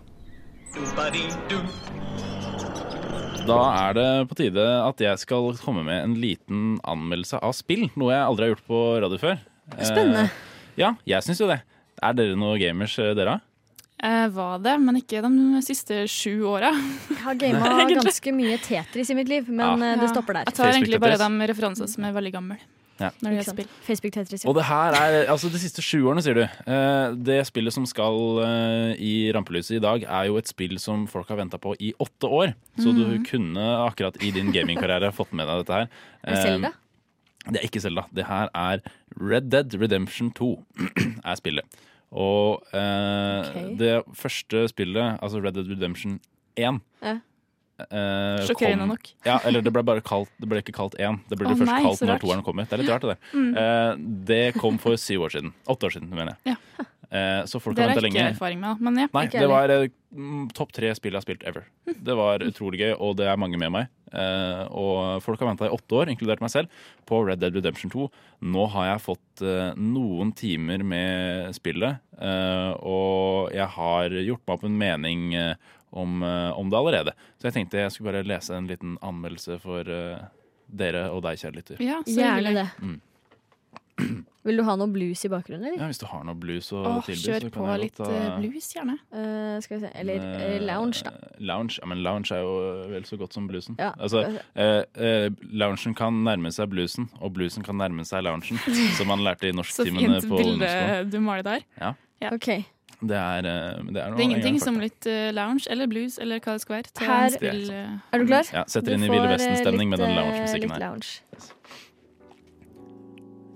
[3.46, 7.90] Da er det på tide at jeg skal komme med en liten anmeldelse av spill.
[8.00, 9.44] Noe jeg aldri har gjort på radio før.
[9.78, 10.26] Spennende.
[10.26, 10.40] Eh,
[10.82, 11.60] ja, jeg syns jo det.
[12.04, 13.38] Er dere noen gamers, eh, dere?
[14.04, 16.72] Jeg var det, men ikke de siste sju åra.
[17.10, 19.94] Jeg har gama ganske mye Tetris i mitt liv, men Ja.
[19.94, 20.44] eh, det stopper der.
[20.50, 22.58] Jeg tar egentlig bare de referansene som er veldig gamle.
[23.00, 23.10] Ja.
[23.24, 23.68] Når det spill.
[23.84, 24.50] Facebook-Tetris, ja.
[24.50, 26.44] Og det her er altså de siste sju årene, sier du.
[26.46, 31.04] Eh, det spillet som skal eh, i rampelyset i dag, er jo et spill som
[31.12, 32.54] folk har venta på i åtte år.
[32.80, 33.26] Så du Mhm.
[33.28, 35.88] kunne akkurat i din gamingkarriere fått med deg dette her.
[36.24, 36.68] Er det Zelda?
[36.68, 38.06] Eh, Det er ikke Selda.
[38.14, 38.80] Det her er
[39.20, 40.64] Red Dead Redemption 2
[41.26, 41.66] er spillet.
[42.16, 43.70] Og eh, okay.
[43.80, 46.20] det første spillet, altså Red Dead Redemption
[46.56, 47.16] 1 Ja.
[47.84, 49.10] eh, Sjokkerende nok.
[49.28, 51.20] Ja, eller det ble bare kalt Det ble ikke kalt én.
[51.28, 52.70] Det ble det først nei, kalt når toeren kom ut.
[52.70, 53.34] Det er litt rart, det der.
[53.36, 53.52] Mm.
[53.60, 55.52] Eh, det kom for syv år siden.
[55.68, 56.56] Åtte år siden, mener jeg.
[56.56, 56.88] Ja.
[57.12, 58.32] Eh, så folk Det har har jeg ikke lenge.
[58.36, 59.08] erfaring med, men ja.
[59.14, 61.68] Nei, ikke det var eh, mm, topp tre spill jeg har spilt ever.
[61.86, 63.88] Det var utrolig gøy, og det er mange med meg.
[64.16, 66.70] Eh, og folk har venta i åtte år, inkludert meg selv,
[67.06, 68.08] på Red Dead Redemption 2.
[68.48, 74.56] Nå har jeg fått eh, noen timer med spillet, eh, og jeg har gjort meg
[74.58, 75.56] opp en mening eh,
[75.96, 77.14] om, eh, om det allerede.
[77.40, 80.24] Så jeg tenkte jeg skulle bare lese en liten anmeldelse for eh,
[80.68, 81.84] dere og deg, kjære lytter.
[81.86, 82.70] Ja, så Gjerne det.
[82.82, 84.26] Mm.
[84.46, 85.80] Vil du ha noe blues i bakgrunnen, eller?
[85.82, 88.20] Ja, Hvis du har noe blues å Åh, tilby, kjør på jeg litt godt ta
[88.20, 88.96] eh, blues, gjerne.
[89.10, 91.14] Uh, skal vi se Eller uh, lounge, da.
[91.40, 92.54] Lounge, ja, men lounge er jo
[92.94, 93.80] vel så godt som bluesen.
[93.82, 93.92] Ja.
[93.98, 94.22] Altså,
[94.54, 98.62] eh, eh, loungen kan nærme seg bluesen, og bluesen kan nærme seg loungen,
[99.00, 101.12] som man lærte i Så norsktimene fint på bilde ungdomsskolen.
[101.12, 101.68] du maler der.
[101.82, 101.94] Ja.
[102.22, 102.32] Ja.
[102.38, 102.50] OK.
[103.06, 106.16] Det er, eh, det er noe Det er ingenting som litt eh, lounge eller blues
[106.22, 106.92] eller hva det skal være.
[106.96, 108.46] til Her- eh, Er du klar?
[108.54, 110.80] Ja, setter Du inn i Ville eh, Vesten-stemning med den eh, lounge-musikken her.
[110.80, 111.22] lounge.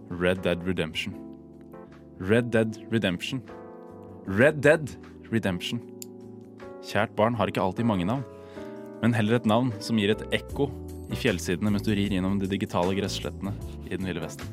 [0.09, 1.13] Red Dead Redemption.
[2.19, 3.43] Red Dead Redemption.
[4.25, 4.89] Red Dead
[5.29, 5.79] Redemption.
[6.81, 8.23] Kjært barn har ikke alltid mange navn,
[9.03, 10.69] men heller et navn som gir et ekko
[11.13, 13.53] i fjellsidene mens du rir gjennom de digitale gresslettene
[13.85, 14.49] i den ville vesten.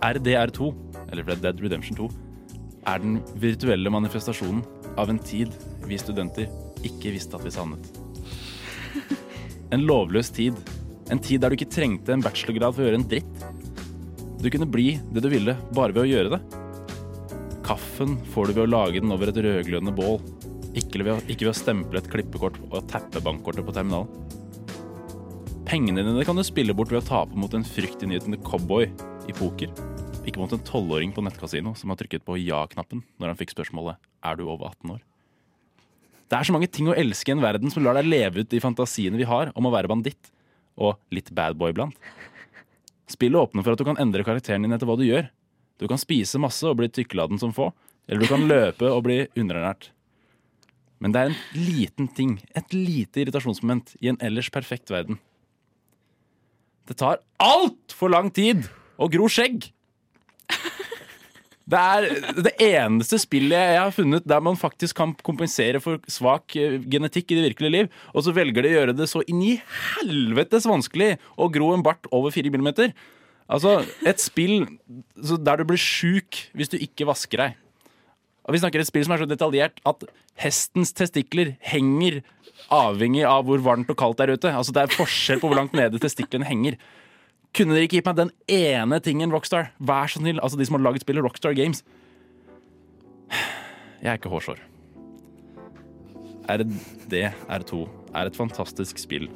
[0.00, 0.70] RDR2,
[1.10, 2.08] eller Red Dead Redemption 2,
[2.88, 4.62] er den virtuelle manifestasjonen
[4.98, 5.50] av en tid
[5.90, 6.46] vi studenter
[6.86, 7.90] ikke visste at vi savnet.
[9.74, 10.56] En lovløs tid.
[11.10, 13.44] En tid der du ikke trengte en bachelorgrad for å gjøre en dritt.
[14.40, 16.40] Du kunne bli det du ville bare ved å gjøre det.
[17.66, 20.16] Kaffen får du ved å lage den over et rødglødende bål,
[20.72, 24.08] ikke ved, å, ikke ved å stemple et klippekort og tappe bankkortet på terminalen.
[25.68, 28.88] Pengene dine kan du spille bort ved å tape mot en fryktinngytende cowboy
[29.28, 29.70] i poker,
[30.24, 34.00] ikke mot en tolvåring på nettkasino som har trykket på ja-knappen når han fikk spørsmålet
[34.00, 35.04] er du over 18 år.
[36.30, 38.50] Det er så mange ting å elske i en verden som lar deg leve ut
[38.50, 40.32] de fantasiene vi har om å være banditt,
[40.80, 41.96] og litt bad boy iblant.
[43.10, 45.30] Spillet åpner for at du kan endre karakteren din etter hva du gjør.
[45.80, 47.70] Du kan spise masse og bli tykkeladen som få,
[48.06, 49.90] eller du kan løpe og bli underernært.
[51.00, 55.18] Men det er en liten ting, et lite irritasjonsmoment, i en ellers perfekt verden.
[56.86, 58.68] Det tar altfor lang tid
[59.00, 59.70] å gro skjegg!
[61.70, 62.06] Det er
[62.46, 67.30] det eneste spillet jeg har funnet der man faktisk kan kompensere for svak eh, genetikk
[67.30, 69.54] i det virkelige liv, og så velger de å gjøre det så inn i
[70.00, 72.94] helvetes vanskelig å gro en bart over fire millimeter.
[73.50, 74.64] Altså, et spill
[75.18, 77.58] der du blir sjuk hvis du ikke vasker deg.
[78.46, 80.06] Og Vi snakker et spill som er så detaljert at
[80.40, 82.22] hestens testikler henger
[82.72, 84.54] avhengig av hvor varmt og kaldt det er ute.
[84.54, 86.78] Altså Det er forskjell på hvor langt nede testiklene henger.
[87.56, 89.72] Kunne dere ikke gitt meg den ene tingen Rockstar?
[89.82, 90.38] Vær så snill.
[90.42, 91.82] Altså de som har laget spillet Rockstar Games.
[94.02, 94.62] Jeg er ikke hårsår.
[96.50, 97.84] RDR2
[98.14, 99.28] er et fantastisk spill.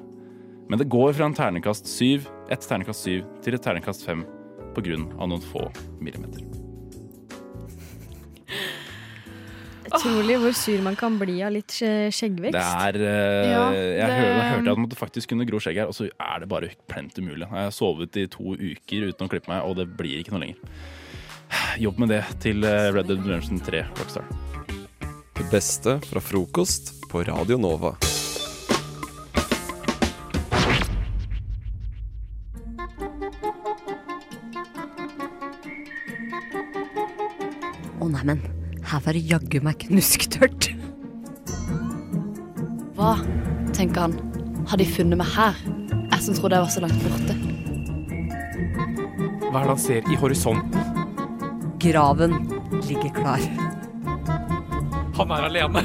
[0.71, 4.25] Men det går fra en ternekast 7, et ternekast 7 til et ternekast 5
[4.75, 5.69] på grunn av noen få
[6.01, 6.64] millimeter.
[9.95, 12.57] Utrolig hvor sur man kan bli av litt skjeggvekst.
[12.57, 15.87] Det er eh, Ja, Jeg det- hørte, hørte at det faktisk kunne gro skjegg her,
[15.87, 17.47] og så er det bare plent umulig.
[17.47, 20.41] Jeg har sovet i to uker uten å klippe meg, og det blir ikke noe
[20.47, 20.59] lenger.
[21.79, 24.25] Jobb med det til eh, Red Dead Redemption 3 Rockstar.
[25.35, 27.95] Det beste fra frokost på Radio Nova.
[38.03, 38.41] Å neimen,
[38.85, 40.69] her var det jaggu meg knusktørt.
[42.95, 43.17] Hva,
[43.75, 44.19] tenker han,
[44.69, 45.59] har de funnet meg her?
[46.13, 47.35] Jeg som trodde jeg var så langt borte.
[49.49, 51.03] Hva er det han ser i horisonten?
[51.83, 52.39] Graven
[52.89, 53.43] ligger klar.
[55.15, 55.83] Han er alene.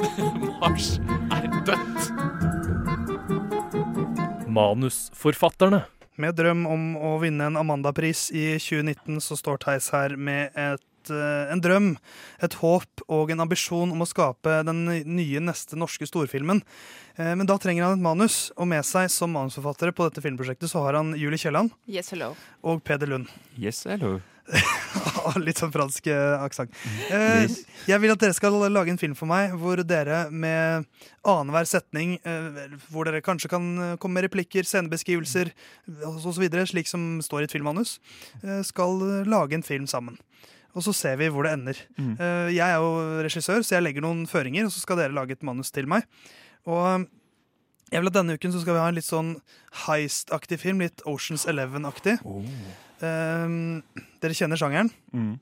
[0.62, 0.96] Mars
[1.34, 2.08] er dødt.
[4.50, 5.84] Manusforfatterne.
[6.16, 10.80] Med drøm om å vinne en Amanda-pris i 2019 så står Theis her med et,
[11.10, 11.90] eh, en drøm,
[12.42, 14.84] et håp og en ambisjon om å skape den
[15.16, 16.62] nye neste norske storfilmen.
[17.16, 20.70] Eh, Men da trenger han et manus, og med seg som manusforfattere på dette filmprosjektet
[20.70, 22.34] så har han Julie Kielland Yes, hello.
[22.62, 23.28] og Peder Lund.
[23.58, 24.18] Yes, hello.
[25.42, 26.70] Litt sånn fransk eh, aksent.
[27.10, 27.56] Eh, Yes.
[27.88, 30.86] jeg vil at dere skal lage en film for meg hvor dere med
[31.26, 33.66] annenhver setning, eh, hvor dere kanskje kan
[33.98, 35.50] komme med replikker, scenebeskrivelser
[36.06, 37.96] osv., slik som står i et filmmanus,
[38.44, 40.18] eh, skal lage en film sammen.
[40.76, 41.78] Og så ser vi hvor det ender.
[41.96, 42.14] Mm.
[42.20, 45.36] Eh, jeg er jo regissør, så jeg legger noen føringer, og så skal dere lage
[45.36, 46.04] et manus til meg.
[46.68, 47.06] Og eh,
[47.92, 49.36] jeg vil at denne uken så skal vi ha en litt sånn
[49.86, 52.16] heist-aktig film, litt Oceans Eleven-aktig.
[52.98, 53.84] Um,
[54.22, 54.90] dere kjenner sjangeren.
[55.14, 55.36] Mm.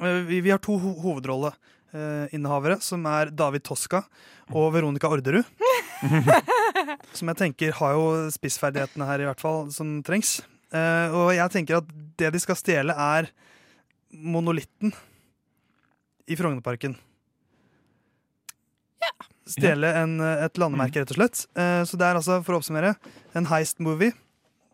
[0.00, 4.02] Uh, vi, vi har to ho hovedrolleinnehavere, som er David Toska
[4.50, 5.46] og Veronica Orderud.
[7.16, 10.40] som jeg tenker har jo spissferdighetene her, i hvert fall, som trengs.
[10.74, 13.30] Uh, og jeg tenker at det de skal stjele, er
[14.16, 14.94] monolitten
[16.26, 16.96] i Frognerparken.
[19.46, 21.44] Stjele en, uh, et landemerke, rett og slett.
[21.54, 22.96] Uh, så det er altså, for å oppsummere,
[23.38, 24.16] en heist-movie.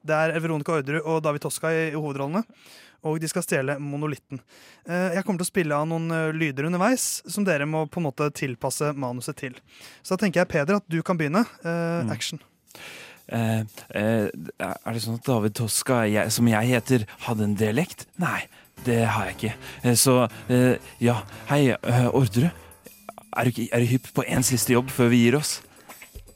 [0.02, 2.42] Det er Veronica Orderud og David Toska i, i hovedrollene.
[3.06, 4.38] Og de skal stjele monolitten.
[4.86, 7.98] Eh, Jeg kommer til å spille av noen eh, lyder underveis som dere må på
[7.98, 9.56] en måte tilpasse manuset til.
[10.06, 11.42] Så da tenker jeg, Peder, at du kan begynne.
[11.66, 12.38] Eh, Action.
[13.26, 13.64] Eh,
[13.98, 18.06] eh, er det sånn at David Toska, jeg, som jeg heter, hadde en dialekt?
[18.22, 18.44] Nei,
[18.86, 19.54] det har jeg ikke.
[19.84, 20.16] Eh, så
[20.50, 21.20] eh, ja,
[21.50, 22.50] hei, eh, Orderud.
[23.32, 25.60] Er du, er du hypp på én siste jobb før vi gir oss?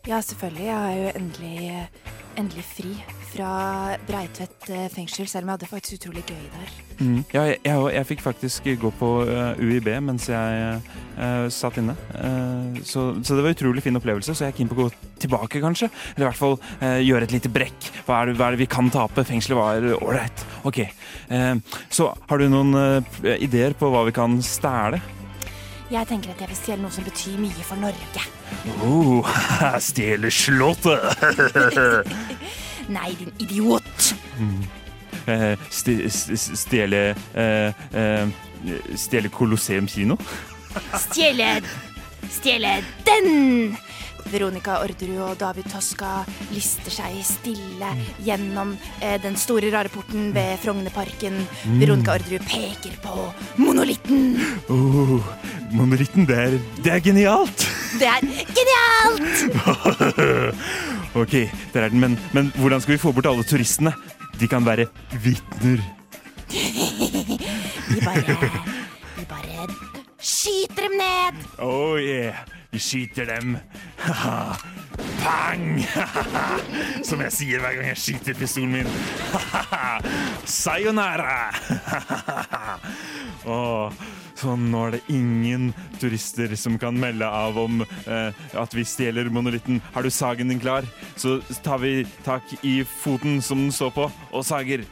[0.06, 0.66] Ja, selvfølgelig.
[0.66, 1.88] Jeg er jo endelig,
[2.38, 2.92] endelig fri
[3.36, 3.48] fra
[4.06, 6.76] Breitvedt eh, fengsel, selv om jeg hadde faktisk utrolig gøy der.
[7.00, 7.24] Mm.
[7.34, 10.78] Ja, jeg, jeg, jeg fikk faktisk gå på eh, UiB mens jeg
[11.18, 11.96] uh, satt inne.
[12.14, 14.88] Uh, så, så det var utrolig fin opplevelse, så jeg er keen på å gå
[15.26, 15.90] tilbake, kanskje.
[16.14, 16.56] Eller i hvert fall
[17.02, 17.90] gjøre et lite brekk.
[18.06, 19.26] Hva er, det, hva er det vi kan tape?
[19.26, 20.46] Fengselet var ålreit.
[20.68, 20.82] OK.
[21.90, 22.76] Så har du noen
[23.40, 25.00] ideer på hva vi kan stæle?
[25.90, 28.22] Jeg tenker at jeg vil stjele noe som betyr mye for Norge.
[28.82, 29.26] Oh,
[29.88, 31.04] Stjele slottet!
[32.96, 34.08] Nei, din idiot!
[34.38, 34.64] Mm.
[35.26, 37.00] Eh, sti- st- Stjele
[37.34, 38.28] eh, eh,
[38.98, 40.16] Stjele Colosseum kino?
[41.06, 41.56] Stjele
[42.30, 42.76] Stjele
[43.06, 43.76] den!
[44.32, 46.24] Veronica Orderud og David Toska
[46.54, 47.90] lister seg stille
[48.24, 51.38] gjennom eh, den store rare porten ved Frognerparken.
[51.64, 51.78] Mm.
[51.82, 53.28] Veronica Orderud peker på
[53.62, 54.36] monolitten.
[54.72, 55.20] Oh,
[55.74, 57.66] monolitten, det er, det er genialt!
[57.96, 58.20] Det er
[58.52, 59.36] genialt!
[61.22, 61.34] ok,
[61.72, 63.94] der er den, men, men hvordan skal vi få bort alle turistene?
[64.40, 64.88] De kan være
[65.22, 65.80] vitner.
[67.90, 68.36] de bare
[69.16, 69.68] De bare
[70.20, 71.46] skyter dem ned.
[71.58, 72.34] Oh yeah,
[72.82, 73.56] skyter dem.
[75.22, 75.80] Pang!
[77.08, 78.92] Som jeg sier hver gang jeg skyter pistolen min.
[80.60, 81.50] Sayonara!
[83.46, 83.92] Åh,
[84.36, 85.70] så nå er det ingen
[86.00, 89.80] turister som kan melde av om eh, at vi stjeler monolitten.
[89.94, 90.88] Har du sagen din klar?
[91.16, 94.84] Så tar vi tak i foten som den står på, og sager.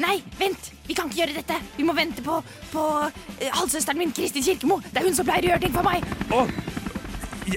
[0.00, 0.70] Nei, vent!
[0.88, 1.56] Vi kan ikke gjøre dette.
[1.76, 2.38] Vi må vente på,
[2.72, 2.84] på
[3.38, 4.80] eh, halvsøsteren min, Kristin Kirkemo.
[4.90, 6.06] Det er hun som pleier å gjøre ting for meg.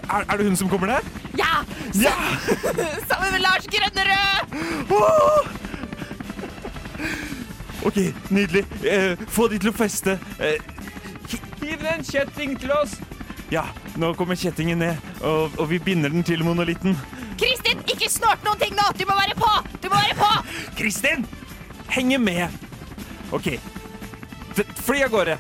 [0.04, 1.08] Er, er det hun som kommer der?
[1.40, 1.62] Ja!
[1.98, 2.14] Ja!
[3.08, 4.38] Sammen med Lars Grønnerød!
[7.84, 7.98] OK,
[8.32, 8.66] nydelig.
[8.88, 10.18] Eh, få de til å feste.
[10.40, 10.60] Eh,
[11.64, 12.98] Hiv den kjetting til oss!
[13.54, 13.62] ja,
[14.02, 16.96] nå kommer kjettingen ned, og, og vi binder den til monolitten.
[17.38, 18.88] Kristin, ikke snort noen ting nå!
[18.98, 19.52] Du må være på!
[19.84, 20.30] Du må være på!
[20.80, 21.28] Kristin!
[21.94, 22.50] Henge med!
[23.34, 23.52] OK.
[24.86, 25.38] Fly av gårde.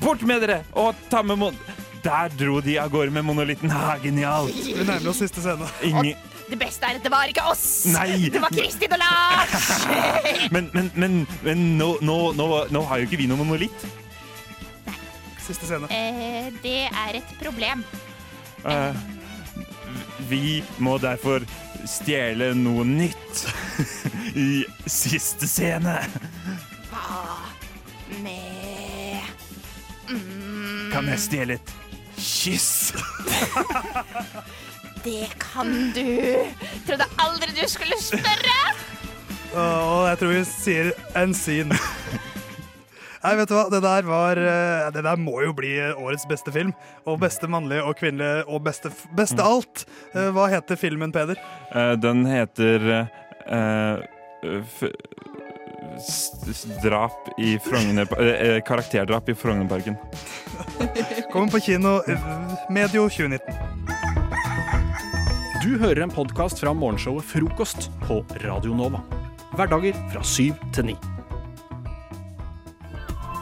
[0.00, 1.56] Bort med dere, og ta med mon...
[2.00, 3.68] Der dro de av gårde med monolitten.
[3.72, 4.54] Ha, genialt!
[4.56, 5.66] Vi nærmer oss siste scene.
[5.84, 6.14] Ingen
[6.50, 7.64] Det beste er at det var ikke oss!
[7.92, 8.30] Nei.
[8.32, 9.66] Det var Kristin og Lars!
[10.54, 13.84] Men, men, men, men nå, nå, nå, nå har jo ikke vi noen monolitt.
[15.44, 15.86] Siste scene.
[15.92, 17.84] eh, det er et problem.
[18.64, 18.98] Eh,
[20.30, 21.44] vi må derfor
[21.88, 23.44] stjele noe nytt
[24.38, 25.96] i siste scene.
[26.90, 27.38] Hva
[28.24, 29.20] med
[30.10, 31.74] mm, Kan jeg stjele et
[32.18, 32.92] kyss?
[35.04, 36.04] Det kan du.
[36.84, 38.56] Trodde aldri du skulle spørre.
[39.56, 41.78] Og jeg tror vi sier en scene.
[43.20, 43.66] Nei, vet du hva?
[43.68, 46.72] Det der var eh, Det der må jo bli årets beste film.
[47.04, 49.84] Og beste mannlige og kvinnelige og beste, beste alt.
[50.14, 51.40] Eh, Hva heter filmen, Peder?
[51.74, 52.88] Eh, den heter
[53.50, 54.00] uh,
[56.82, 58.08] Drap i Frogner...
[58.20, 59.96] eh, eh, karakterdrap i Frognerparken.
[61.32, 62.26] Kommer på kino eh,
[62.72, 63.54] medio 2019.
[65.60, 69.02] Du hører en podkast fra morgenshowet Frokost på Radio Nova.
[69.58, 70.96] Hverdager fra syv til ni.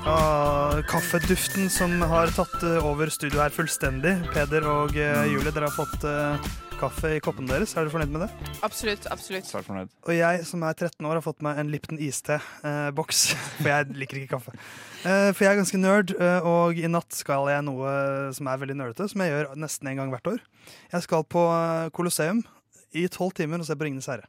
[0.09, 4.15] Ah, kaffeduften som har tatt eh, over studio her fullstendig.
[4.33, 6.47] Peder og eh, Julie, dere har fått eh,
[6.81, 7.75] kaffe i koppene deres.
[7.75, 8.29] Er dere fornøyd med det?
[8.65, 9.05] Absolutt.
[9.13, 9.45] absolutt.
[9.51, 9.91] Svært fornøyd.
[10.09, 13.21] Og jeg som er 13 år, har fått meg en Lipton iste-boks.
[13.59, 14.55] for jeg liker ikke kaffe.
[15.03, 16.15] Eh, for jeg er ganske nerd,
[16.49, 17.93] og i natt skal jeg noe
[18.39, 20.41] som er veldig nerdete, som jeg gjør nesten en gang hvert år.
[20.95, 21.43] Jeg skal på
[21.93, 22.41] Colosseum
[22.97, 24.25] i tolv timer og se på Ringenes herre.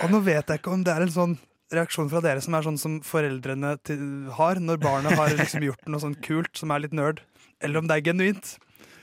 [0.00, 1.36] Og nå vet jeg ikke om det er en sånn
[1.74, 4.00] reaksjon fra dere som er sånn som foreldrene til,
[4.38, 7.22] har når barnet har liksom gjort noe sånn kult som er litt nerd,
[7.64, 8.56] eller om det er genuint.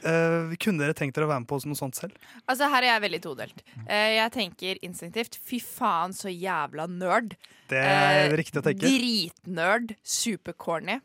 [0.06, 2.14] Uh, kunne dere tenkt dere å være med på noe sånt selv?
[2.46, 3.64] Altså, her er jeg veldig todelt.
[3.88, 7.34] Uh, jeg tenker instinktivt fy faen, så jævla nerd.
[7.72, 8.86] Det er uh, riktig å tenke.
[8.86, 11.00] Dritnerd, supercorny.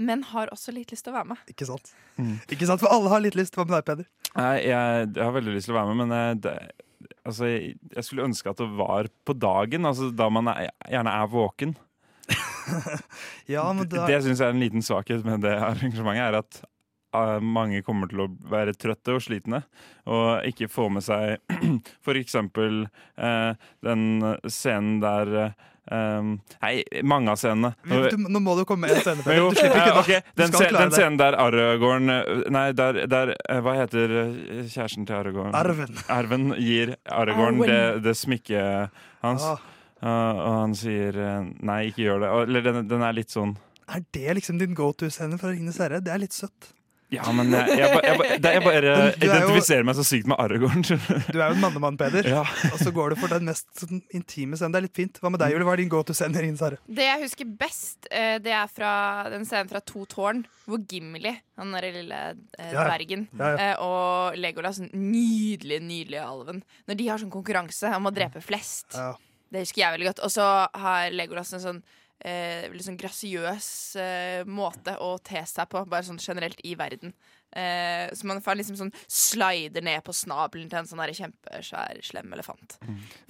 [0.00, 1.44] Men har også litt lyst til å være med.
[1.52, 1.92] Ikke sant?
[2.48, 2.80] Ikke sant?
[2.80, 3.58] For alle har litt lyst.
[3.58, 4.08] Hva med deg, Peder?
[4.38, 6.56] Nei, jeg, jeg har veldig lyst til å være med, men det,
[7.26, 11.16] altså, jeg, jeg skulle ønske at det var på dagen, altså da man er, gjerne
[11.22, 11.76] er våken.
[13.46, 16.60] Ja, men da, Det syns jeg er en liten svakhet med det arrangementet, er at
[17.12, 19.60] eh, mange kommer til å være trøtte og slitne,
[20.08, 21.42] og ikke få med seg
[22.22, 22.86] eksempel
[23.20, 24.06] eh, den
[24.48, 25.52] scenen der
[25.90, 26.28] eh,
[26.62, 26.72] Nei,
[27.02, 27.74] mange av scenene.
[27.84, 30.00] du, nå må du komme med en scene, Men jo, Du slipper ikke eh, da.
[30.00, 34.14] ok, Du den, den scenen der Aragorn eh, Nei, der, der eh, Hva heter
[34.70, 35.54] kjæresten til Aragorn?
[35.54, 36.00] Arven.
[36.12, 37.68] Arven gir Aragorn Arwen.
[37.70, 38.90] det, det smykket
[39.24, 39.44] hans.
[39.54, 39.70] Ah.
[40.04, 41.16] Uh, og han sier
[41.64, 42.32] nei, ikke gjør det.
[42.44, 43.54] Eller den, den er litt sånn
[43.88, 46.02] Er det liksom din go to-scene fra Ringenes herre?
[46.04, 46.74] Det er litt søtt.
[47.16, 50.26] Ja, men jeg, jeg, jeg, jeg bare Men du er jo- identifiserer meg så sykt
[50.30, 50.82] med Aragorn.
[50.86, 50.94] du.
[51.34, 52.26] Du er jo en mannemann, Peder.
[52.28, 52.42] Ja.
[52.72, 54.74] Og så går du for den mest sånn, intime scenen.
[54.74, 55.20] Det er litt fint.
[55.22, 55.66] Hva med deg, Julie?
[55.68, 56.80] Hva er din go to-sender inn, Ringenes?
[57.00, 58.92] Det jeg husker best, eh, det er fra
[59.32, 62.86] den scenen fra To tårn, hvor Gimli, han derre lille eh, Ja, ja.
[62.88, 63.68] dvergen, Ja, ja.
[63.72, 68.42] eh, og Legolas, den nydelige, nydelige alven, når de har sånn konkurranse om å drepe
[68.44, 68.90] flest.
[68.96, 69.12] Ja.
[69.54, 70.22] Det husker jeg veldig godt.
[70.26, 70.44] Og så
[70.74, 71.82] har Legolas en sånn
[72.20, 77.14] eh, liksom sånn grasiøs eh, måte å te seg på, bare sånn generelt i verden.
[77.54, 82.32] Eh, så man får liksom sånn slider ned på snabelen til en sånn kjempesvær, slem
[82.34, 82.78] elefant.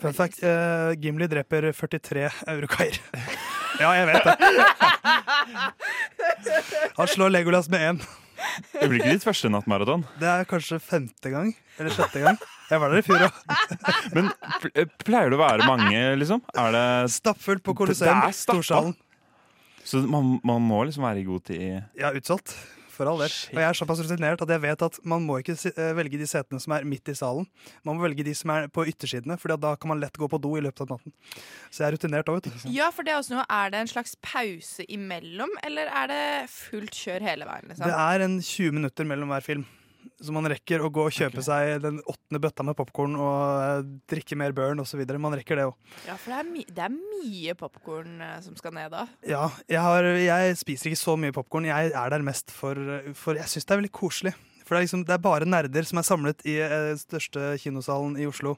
[0.00, 3.00] Fun fact, eh, Gimli dreper 43 eurokaier.
[3.82, 4.36] ja, jeg vet det.
[6.98, 8.04] Han slår Legolas med én.
[8.72, 10.04] Det blir ikke ditt første nattmaraton.
[10.20, 11.52] Det er kanskje femte gang.
[11.78, 12.38] Eller sjette gang.
[12.70, 13.40] Jeg var der i fjor òg.
[14.16, 14.30] Men
[14.72, 16.42] eh, pleier det å være mange, liksom?
[16.58, 16.84] Er det
[17.14, 18.22] Stappfullt på Colosseum.
[18.36, 18.94] Storsalen.
[19.84, 21.64] Så man, man må liksom være i god tid
[22.00, 22.54] Ja, utsolgt.
[22.94, 23.32] For all del.
[23.52, 26.28] Og jeg er såpass rutinert at jeg vet at man må ikke eh, velge de
[26.30, 27.48] setene som er midt i salen.
[27.86, 30.40] Man må velge de som er på yttersidene, for da kan man lett gå på
[30.42, 31.14] do i løpet av natten.
[31.70, 32.68] Så jeg er rutinert òg, vet du.
[32.74, 36.24] Ja, for det er også noe Er det en slags pause imellom, eller er det
[36.52, 37.70] fullt kjør hele veien?
[37.70, 37.86] Liksom?
[37.88, 39.66] Det er en 20 minutter mellom hver film.
[40.24, 43.90] Så man rekker å gå og kjøpe seg den åttende bøtta med popkorn og eh,
[44.10, 45.02] drikke mer burn osv.
[45.18, 45.76] Man rekker det òg.
[46.08, 49.06] Ja, for det er, my det er mye popkorn som skal ned da.
[49.28, 51.68] Ja, jeg, har, jeg spiser ikke så mye popkorn.
[51.70, 52.78] Jeg er der mest for,
[53.18, 54.34] for jeg syns det er veldig koselig.
[54.64, 58.14] For det er, liksom, det er bare nerder som er samlet i den største kinosalen
[58.16, 58.54] i Oslo.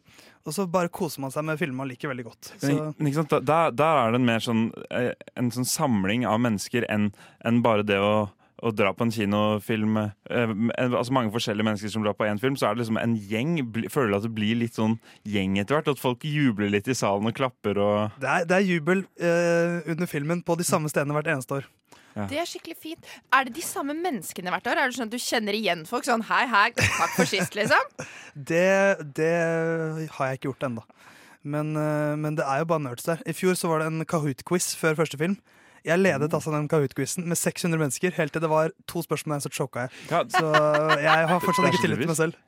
[0.47, 2.53] Og så bare koser man seg med filmer man liker veldig godt.
[2.53, 3.34] Så, Men, men ikke sant?
[3.49, 7.09] Der, der er det en mer sånn, eh, en sånn samling av mennesker enn
[7.47, 8.28] enn bare det å,
[8.65, 9.97] å dra på en kinofilm.
[9.99, 10.53] eh,
[10.87, 13.57] altså Mange forskjellige mennesker som drar på én film, så er det liksom en gjeng.
[13.93, 14.99] Føler du at det blir litt sånn
[15.29, 15.91] gjeng etter hvert?
[15.93, 19.83] At folk jubler litt i salen og klapper og det, er, det er jubel eh,
[19.93, 21.69] under filmen på de samme stedene hvert eneste år.
[22.17, 23.09] Det er skikkelig fint.
[23.37, 24.79] Er det de samme menneskene hvert år?
[24.81, 27.93] Er det sånn at du kjenner igjen folk sånn hei, hei, takk for sist, liksom?
[28.49, 29.35] Det, det
[30.17, 30.85] har jeg ikke gjort ennå.
[31.47, 33.21] Men, eh, men det er jo bare nerds der.
[33.29, 35.37] I fjor så var det en Kahoot-quiz før første film.
[35.87, 39.45] Jeg ledet altså den Kahoot-quizen med 600 mennesker, helt til det var to spørsmål der,
[39.47, 39.95] så choka jeg.
[40.11, 40.24] Ja.
[40.26, 40.51] Så
[40.99, 42.39] jeg har fortsatt ikke tillit til meg selv.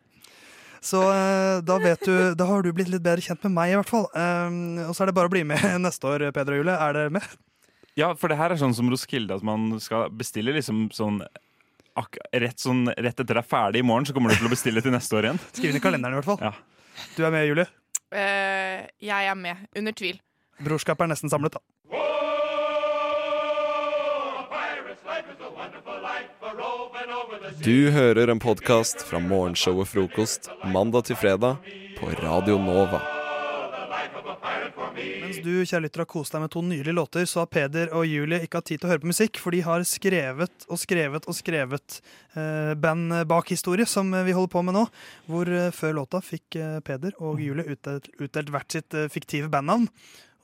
[0.85, 3.79] Så eh, da vet du Da har du blitt litt bedre kjent med meg, i
[3.79, 4.07] hvert fall.
[4.15, 6.75] Um, og så er det bare å bli med neste år, Peder og Julie.
[6.75, 7.37] Er dere med?
[7.99, 11.23] Ja, for det her er sånn som Roskilde, at man skal bestille liksom sånn
[11.99, 14.53] ak rett, sånn rett etter det er ferdig i morgen, så kommer du til å
[14.53, 15.43] bestille til neste år igjen.
[15.57, 16.43] Skriv inn i kalenderen, i hvert fall.
[16.43, 17.09] Ja.
[17.17, 17.67] Du er med, Julie?
[18.15, 20.23] Uh, jeg er med, under tvil.
[20.63, 22.07] Brorskapet er nesten samlet, da.
[27.65, 31.63] Du hører en podkast fra morgenshow og Frokost mandag til fredag
[31.99, 33.01] på Radio Nova.
[34.99, 38.07] Mens du kjære lytter, har kost deg med to nydelige låter, så har Peder og
[38.09, 41.29] Julie ikke hatt tid til å høre på musikk, for de har skrevet og skrevet
[41.29, 41.99] og skrevet
[42.35, 44.87] eh, band bak historie, som vi holder på med nå.
[45.31, 49.51] Hvor eh, før låta fikk eh, Peder og Julie utdelt, utdelt hvert sitt eh, fiktive
[49.53, 49.91] bandnavn.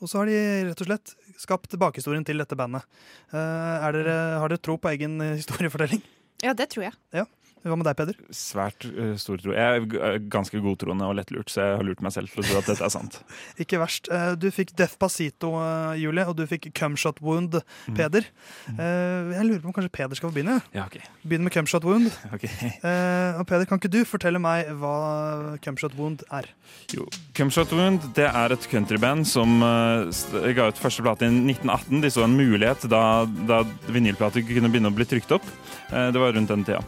[0.02, 2.84] Og så har de rett og slett skapt bakhistorien til dette bandet.
[3.32, 6.02] Eh, er dere, har dere tro på egen eh, historiefortelling?
[6.44, 6.92] Ja, det tror jeg.
[7.16, 7.24] Ja.
[7.64, 8.16] Hva med deg, Peder?
[8.36, 9.54] Svært uh, stor tro.
[9.56, 12.46] Jeg er uh, ganske godtroende og lettlurt, så jeg har lurt meg selv til å
[12.46, 13.16] tro at dette er sant.
[13.64, 14.10] Ikke verst.
[14.12, 17.96] Eh, Du fikk Death Pasito, eh, Julie, og du fikk Cumshot Wound, Mm.
[17.96, 18.24] Peder.
[18.68, 20.58] Eh, Jeg lurer på om kanskje Peder skal få begynne?
[20.74, 20.96] Ja, ok.
[21.24, 22.10] Begynne med Cumshot Wound.
[22.34, 22.44] Ok.
[22.44, 26.48] Eh, og Peder, kan ikke du fortelle meg hva Cumshot Wound er?
[26.92, 27.06] Jo,
[27.36, 32.00] Cumshot Wound det er et countryband som ga ut første plate i 1918.
[32.04, 33.02] De så en mulighet da,
[33.48, 33.62] da
[33.92, 35.46] vinylplater kunne begynne å bli trykt opp.
[35.92, 36.82] Eh, det var rundt den tida.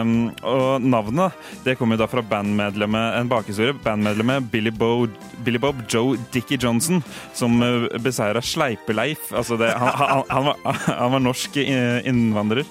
[0.00, 1.34] Um, og navnet
[1.64, 3.76] det kommer da fra bandmedlemmet en bakhistorie.
[3.84, 5.06] Bandmedlemmet Billy, Bo,
[5.44, 7.02] Billy Bob Joe Dickie Johnson,
[7.34, 9.30] som uh, beseira Sleipeleif.
[9.32, 12.64] Altså det, han, han, han, var, han var norsk innvandrer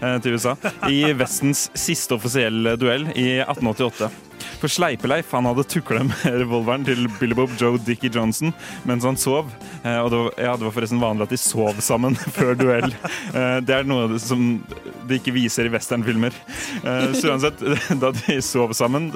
[0.00, 0.56] eh, til USA
[0.88, 4.29] i Vestens siste offisielle duell i 1888.
[4.60, 8.52] For Sleipeleif han hadde tukla med revolveren til Billy Bob Joe Dickie Johnson
[8.88, 9.50] mens han sov.
[9.82, 12.94] Eh, og det var, ja, det var forresten vanlig at de sov sammen før duell.
[13.32, 14.60] Eh, det er noe som
[15.08, 16.36] de ikke viser i westernfilmer.
[16.84, 17.62] Eh, så uansett,
[18.02, 19.10] da de sov sammen,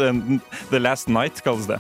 [0.71, 1.79] The Last Night kalles det,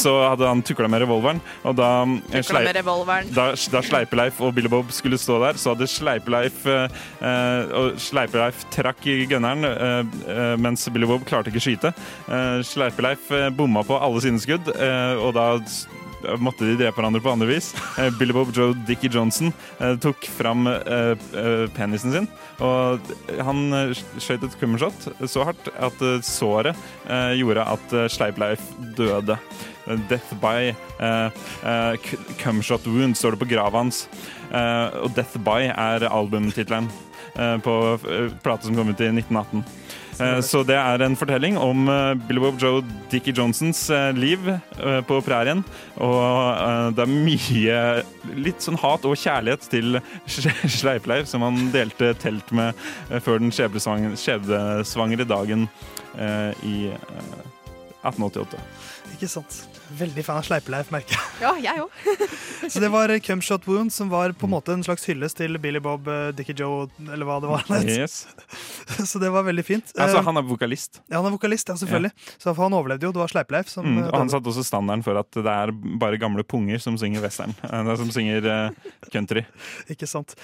[0.00, 1.40] så hadde han tukla med revolveren.
[1.68, 1.90] Og da,
[2.32, 3.30] revolveren.
[3.36, 9.04] da, da Sleipeleif og Billy Bob skulle stå der, så hadde Sleipeleif og Sleipeleif trakk
[9.30, 11.92] gunneren, eh, mens Billy Bob klarte ikke å skyte.
[12.26, 15.56] Eh, Sleipeleif eh, bomma på alle sine skudd, eh, og da
[16.42, 17.72] måtte de drepe hverandre på andre vis.
[17.96, 19.52] Eh, Billy Bob Joe Dickie Johnson
[20.02, 20.66] tok fram
[21.72, 22.26] penisen sin,
[22.60, 23.00] og
[23.40, 23.72] han
[24.20, 26.76] skjøt et kummershot så hardt at såret
[27.38, 28.60] gjorde at Sleipleif
[28.98, 29.38] døde.
[30.10, 30.74] Death by
[32.42, 34.04] Cumshot Wound står det på grava hans.
[35.00, 36.90] Og Death by er albumtittelen
[37.64, 37.80] på
[38.44, 39.64] plata som kom ut i 1918.
[40.20, 44.40] Eh, Så det er en fortelling om eh, Billy Bob Joe Dickie Johnsons eh, liv
[45.08, 45.60] på prærien.
[46.02, 47.80] Og det er mye
[48.40, 49.98] litt sånn hat og kjærlighet til
[50.78, 52.74] Sleipleiv, som han delte telt med
[53.24, 55.66] før den skjebnesvang- skjebnesvangre dagen
[56.64, 57.42] i eh,
[58.06, 58.60] 1888.
[59.16, 59.64] Ikke sant?
[59.94, 61.22] Veldig fan av Sleipeleif, merker jeg.
[61.44, 61.90] Ja, jeg òg.
[62.72, 65.78] Så det var Cumshot Wound, som var på en måte en slags hyllest til Billy
[65.84, 67.62] Bob, eh, Dickie Joe, eller hva det var.
[67.86, 68.24] Yes.
[69.10, 69.92] Så det var veldig fint.
[69.94, 71.00] Altså, Eh, han er vokalist.
[71.10, 72.10] Ja, han er vokalist, ja, selvfølgelig.
[72.42, 73.12] Så han overlevde jo.
[73.14, 75.70] Det var Sleipeleif som Mm, eh, og han satte også standarden for at det er
[76.00, 77.54] bare gamle punger som synger western.
[78.00, 78.72] Som synger
[79.12, 79.44] country.
[79.92, 80.34] Ikke sant.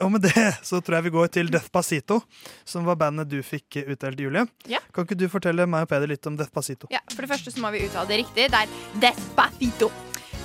[0.00, 2.20] Og med det så tror jeg vi går til Death Pasito,
[2.68, 4.46] som var bandet du fikk utdelt, Julie.
[4.70, 4.78] Ja.
[4.94, 6.86] Kan ikke du fortelle meg og Peder litt om Death Pasito?
[6.92, 8.48] Ja, for det første så må vi uttale det riktig.
[8.52, 9.90] Det er Despacito.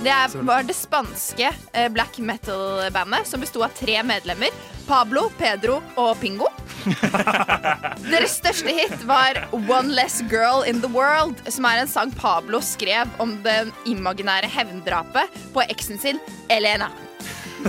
[0.02, 0.14] Det
[0.46, 4.54] var det spanske eh, black metal-bandet som besto av tre medlemmer.
[4.86, 6.46] Pablo, Pedro og Pingo.
[8.12, 12.62] Deres største hit var One Less Girl in the World, som er en sang Pablo
[12.64, 16.92] skrev om den imaginære hevndrapet på eksen sin, Elena.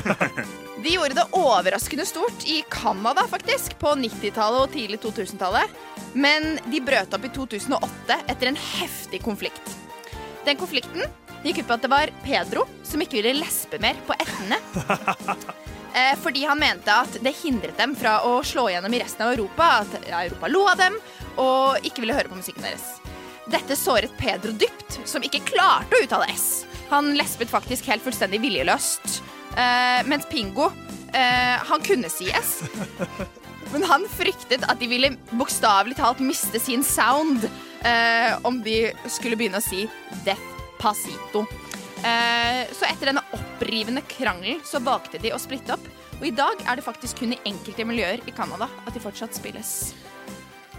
[0.84, 5.76] De gjorde det overraskende stort i Canada, faktisk, på 90-tallet og tidlig 2000-tallet.
[6.14, 9.79] Men de brøt opp i 2008 etter en heftig konflikt.
[10.46, 11.04] Den konflikten
[11.44, 14.62] gikk ut på at det var Pedro som ikke ville lespe mer på ettene.
[15.90, 19.32] Eh, fordi han mente at det hindret dem fra å slå gjennom i resten av
[19.34, 19.70] Europa.
[19.82, 21.00] At Europa lo av dem
[21.42, 22.84] og ikke ville høre på musikken deres.
[23.50, 26.68] Dette såret Pedro dypt, som ikke klarte å uttale S.
[26.92, 29.18] Han lespet faktisk helt fullstendig viljeløst.
[29.58, 30.70] Eh, mens Pingo,
[31.10, 32.60] eh, han kunne si S.
[33.74, 37.46] Men han fryktet at de ville bokstavelig talt miste sin sound
[37.86, 39.86] eh, om de skulle begynne å si
[40.26, 41.46] Despacito.
[42.00, 45.88] Eh, så etter denne opprivende krangelen så valgte de å splitte opp.
[46.20, 49.38] Og i dag er det faktisk kun i enkelte miljøer i Canada at de fortsatt
[49.38, 49.74] spilles.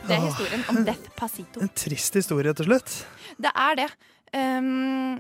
[0.07, 1.63] Det er historien om Despacito.
[1.63, 2.97] En trist historie, rett og slett.
[3.41, 3.89] Det er det.
[4.35, 5.19] Um,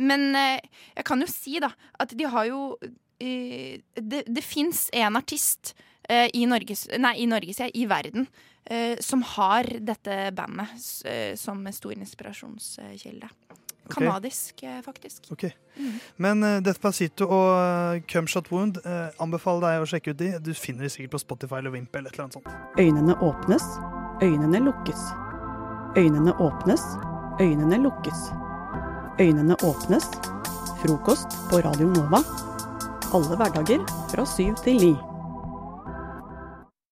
[0.00, 0.64] men eh,
[0.96, 2.74] jeg kan jo si da at de har jo
[3.20, 5.74] eh, Det, det fins en artist
[6.10, 8.26] i Norges Nei, i Norge, sier jeg, i verden.
[8.64, 10.68] eh, som har dette bandet
[11.04, 13.28] eh, som stor inspirasjonskilde.
[13.90, 15.32] Kanadisk, eh, faktisk.
[15.32, 15.44] Ok.
[16.16, 20.30] Men uh, Despacito og uh, Cumshot Wound uh, anbefaler deg å sjekke ut de.
[20.38, 22.78] Du finner de sikkert på Spotify eller Wimp eller et eller annet sånt.
[22.78, 23.66] Øynene åpnes,
[24.22, 25.04] øynene lukkes.
[25.98, 26.86] Øynene åpnes,
[27.42, 28.24] øynene lukkes.
[29.18, 30.06] Øynene åpnes.
[30.84, 32.22] Frokost på Radio Nova.
[33.10, 33.82] Alle hverdager
[34.12, 35.09] fra syv til ni.